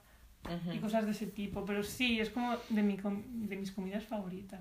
y 0.73 0.79
cosas 0.79 1.07
de 1.07 1.13
ese 1.13 1.27
tipo, 1.29 1.65
pero 1.65 1.83
sí, 1.83 2.21
es 2.21 2.29
como 2.31 2.57
de, 2.69 2.83
mi 2.83 2.99
com- 2.99 3.23
de 3.49 3.57
mis 3.57 3.73
comidas 3.73 4.05
favoritas. 4.05 4.61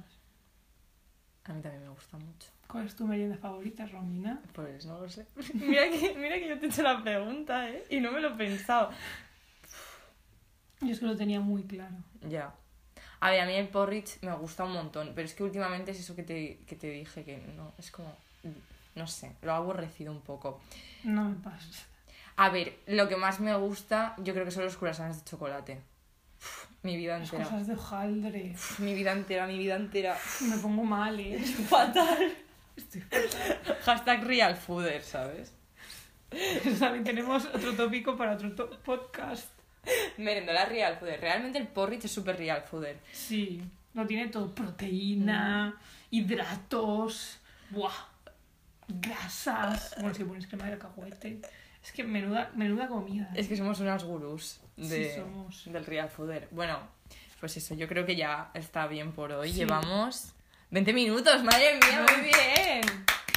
A 1.46 1.54
mí 1.54 1.62
también 1.62 1.84
me 1.84 1.90
gusta 1.90 2.18
mucho. 2.18 2.48
¿Cuál 2.68 2.86
es 2.86 2.96
tu 2.96 3.06
merienda 3.06 3.36
favorita, 3.38 3.86
Romina? 3.86 4.42
Pues 4.54 4.86
no 4.86 5.02
lo 5.02 5.10
sé. 5.10 5.26
mira, 5.54 5.90
que, 5.90 6.16
mira 6.18 6.36
que 6.38 6.48
yo 6.48 6.58
te 6.58 6.66
he 6.68 6.70
hecho 6.70 6.82
la 6.84 7.04
pregunta, 7.04 7.70
¿eh? 7.70 7.84
Y 7.90 8.00
no 8.00 8.12
me 8.14 8.22
lo 8.22 8.30
he 8.30 8.38
pensado. 8.38 8.92
Yo 10.82 10.90
es 10.92 11.00
que 11.00 11.06
lo 11.06 11.16
tenía 11.16 11.40
muy 11.40 11.64
claro. 11.64 11.96
Ya. 12.30 12.54
A 13.20 13.32
ver, 13.32 13.42
a 13.42 13.46
mí 13.46 13.54
el 13.54 13.68
porridge 13.70 14.22
me 14.22 14.34
gusta 14.36 14.64
un 14.66 14.74
montón, 14.74 15.12
pero 15.16 15.26
es 15.26 15.34
que 15.34 15.44
últimamente 15.44 15.92
es 15.92 16.00
eso 16.00 16.16
que 16.16 16.24
te, 16.24 16.60
que 16.66 16.76
te 16.76 16.88
dije, 16.90 17.24
que 17.24 17.38
no, 17.56 17.72
es 17.78 17.90
como, 17.92 18.14
no 18.96 19.08
sé, 19.08 19.36
lo 19.42 19.52
he 19.52 19.56
aborrecido 19.56 20.12
un 20.12 20.22
poco. 20.22 20.62
No 21.04 21.26
me 21.30 21.36
pasa. 21.36 21.86
A 22.36 22.50
ver, 22.50 22.80
lo 22.88 23.08
que 23.08 23.16
más 23.16 23.40
me 23.40 23.56
gusta, 23.56 24.16
yo 24.18 24.34
creo 24.34 24.46
que 24.46 24.52
son 24.52 24.64
los 24.66 24.78
croissants 24.78 25.20
de 25.20 25.30
chocolate. 25.30 25.82
Uf, 26.40 26.66
mi 26.84 26.98
vida 26.98 27.20
Las 27.20 27.32
entera. 27.32 27.44
cosas 27.50 27.68
de 27.68 27.74
hojaldre. 27.74 28.52
Uf, 28.56 28.80
mi 28.80 28.94
vida 28.94 29.12
entera, 29.12 29.46
mi 29.48 29.58
vida 29.58 29.76
entera. 29.76 30.18
Me 30.42 30.58
pongo 30.58 30.84
mal, 30.84 31.20
¿eh? 31.20 31.40
Fatal. 31.40 32.34
Estoy 32.76 33.02
fatal. 33.02 33.78
Hashtag 33.84 34.24
real 34.24 34.56
fooder, 34.58 35.04
¿sabes? 35.04 35.54
También 36.80 37.04
tenemos 37.04 37.46
otro 37.46 37.74
tópico 37.76 38.18
para 38.18 38.34
otro 38.34 38.56
podcast. 38.84 39.48
Merendola 40.18 40.66
real 40.66 40.98
fooder. 40.98 41.22
Realmente 41.22 41.60
el 41.60 41.68
porridge 41.68 42.06
es 42.06 42.12
súper 42.12 42.38
real 42.38 42.64
fooder. 42.64 42.98
Sí, 43.12 43.62
lo 43.94 44.08
tiene 44.08 44.30
todo. 44.30 44.54
Proteína, 44.56 45.78
hidratos, 46.10 47.40
buah, 47.70 47.94
grasas. 48.88 49.96
Bueno, 50.00 50.14
si 50.14 50.24
pones 50.24 50.48
crema 50.48 50.66
de 50.66 50.78
cacahuete. 50.78 51.40
Es 51.84 51.92
que 51.92 52.04
menuda, 52.04 52.52
menuda 52.56 52.88
comida. 52.88 53.30
¿eh? 53.34 53.40
Es 53.42 53.48
que 53.48 53.58
somos 53.58 53.80
unas 53.82 54.04
gurús 54.04 54.62
de, 54.78 55.10
Sí, 55.14 55.20
somos. 55.20 55.66
del 55.72 55.86
real 55.86 56.10
fooder. 56.10 56.48
Bueno, 56.52 56.80
pues 57.40 57.58
eso, 57.58 57.76
yo 57.76 57.88
creo 57.88 58.06
que 58.06 58.16
ya 58.16 58.52
está 58.54 58.88
bien 58.88 59.12
por 59.12 59.32
hoy. 59.34 59.50
Sí. 59.52 59.56
Llevamos 59.60 60.34
20 60.72 60.94
minutos, 60.94 61.44
madre 61.44 61.74
mía, 61.80 62.06
muy 62.10 62.22
bien. 62.24 62.82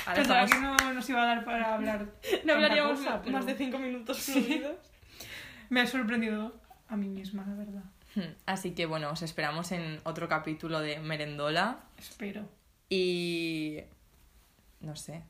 Ahora 0.06 0.14
Pensaba 0.22 0.44
estamos... 0.44 0.76
que 0.76 0.84
no 0.84 0.94
nos 0.94 1.10
iba 1.10 1.22
a 1.22 1.26
dar 1.26 1.44
para 1.44 1.74
hablar. 1.74 2.06
No 2.44 2.52
hablaríamos 2.52 2.98
cosa, 3.00 3.20
pero 3.20 3.32
más 3.32 3.46
de 3.46 3.56
5 3.56 3.78
minutos 3.78 4.18
Sí. 4.18 4.32
fluidos. 4.44 4.76
Me 5.68 5.80
ha 5.80 5.86
sorprendido 5.86 6.54
a 6.88 6.96
mí 6.96 7.08
misma, 7.08 7.44
la 7.48 7.54
verdad. 7.56 7.82
Hmm, 8.14 8.32
Así 8.46 8.70
que 8.70 8.86
bueno, 8.86 9.10
os 9.10 9.22
esperamos 9.22 9.72
en 9.72 9.98
otro 10.04 10.28
capítulo 10.28 10.78
de 10.78 11.00
Merendola. 11.00 11.80
Espero. 11.98 12.48
Y... 12.88 13.80
no 14.80 14.94
sé. 14.94 15.24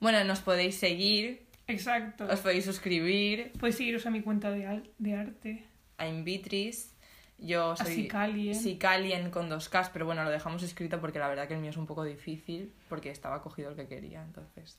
Bueno, 0.00 0.22
nos 0.24 0.40
podéis 0.40 0.76
seguir, 0.78 1.46
Exacto. 1.66 2.26
os 2.30 2.40
podéis 2.40 2.64
suscribir 2.64 3.52
Podéis 3.58 3.76
seguiros 3.76 4.06
a 4.06 4.10
mi 4.10 4.22
cuenta 4.22 4.50
de, 4.50 4.66
al- 4.66 4.90
de 4.98 5.14
arte. 5.16 5.64
a 5.98 6.06
Invitris. 6.06 6.94
Yo 7.40 7.76
soy... 7.76 7.86
Así 7.86 8.08
Calien. 8.08 8.54
Sicalien 8.54 9.30
con 9.30 9.48
dos 9.48 9.68
Ks, 9.68 9.90
pero 9.92 10.06
bueno, 10.06 10.24
lo 10.24 10.30
dejamos 10.30 10.62
escrito 10.64 11.00
porque 11.00 11.18
la 11.20 11.28
verdad 11.28 11.46
que 11.46 11.54
el 11.54 11.60
mío 11.60 11.70
es 11.70 11.76
un 11.76 11.86
poco 11.86 12.02
difícil, 12.04 12.72
porque 12.88 13.10
estaba 13.10 13.42
cogido 13.42 13.70
el 13.70 13.76
que 13.76 13.86
quería, 13.86 14.22
entonces. 14.22 14.76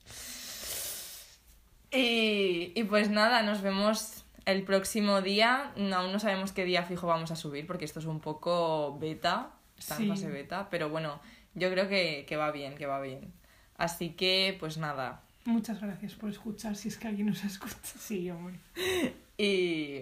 Y, 1.92 2.72
y 2.76 2.84
pues 2.84 3.10
nada, 3.10 3.42
nos 3.44 3.62
vemos 3.62 4.26
el 4.46 4.64
próximo 4.64 5.22
día. 5.22 5.72
Aún 5.78 6.12
no 6.12 6.20
sabemos 6.20 6.52
qué 6.52 6.66
día 6.66 6.84
fijo 6.84 7.08
vamos 7.08 7.32
a 7.32 7.36
subir, 7.36 7.66
porque 7.66 7.86
esto 7.86 8.00
es 8.00 8.06
un 8.06 8.20
poco 8.20 8.98
beta, 9.00 9.52
está 9.78 9.96
en 9.96 10.02
Sí. 10.04 10.08
fase 10.10 10.28
beta, 10.28 10.68
pero 10.70 10.90
bueno, 10.90 11.20
yo 11.56 11.72
creo 11.72 11.88
que, 11.88 12.26
que 12.28 12.36
va 12.36 12.52
bien, 12.52 12.76
que 12.76 12.86
va 12.86 13.00
bien. 13.02 13.34
Así 13.80 14.10
que, 14.10 14.56
pues 14.60 14.78
nada. 14.78 15.22
Muchas 15.46 15.80
gracias 15.82 16.14
por 16.14 16.30
escuchar, 16.30 16.76
si 16.76 16.90
es 16.90 16.98
que 16.98 17.08
alguien 17.08 17.28
nos 17.28 17.44
escucha. 17.44 17.76
Sí, 17.98 18.30
hombre. 18.30 18.60
Y 19.42 20.02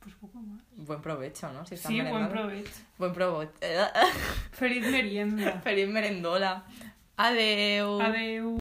Pues 0.00 0.14
poco 0.18 0.38
más. 0.40 0.62
buen 0.74 1.02
provecho, 1.02 1.52
¿no? 1.52 1.66
Si 1.66 1.76
Sí, 1.76 2.00
buen 2.00 2.30
provecho. 2.30 2.70
Buen 2.96 3.12
provecho. 3.12 3.52
Feliz 4.52 4.86
merienda. 4.90 5.60
Feliz 5.64 5.86
merendola. 5.88 6.64
Adeu. 7.18 8.00
Adeu. 8.00 8.58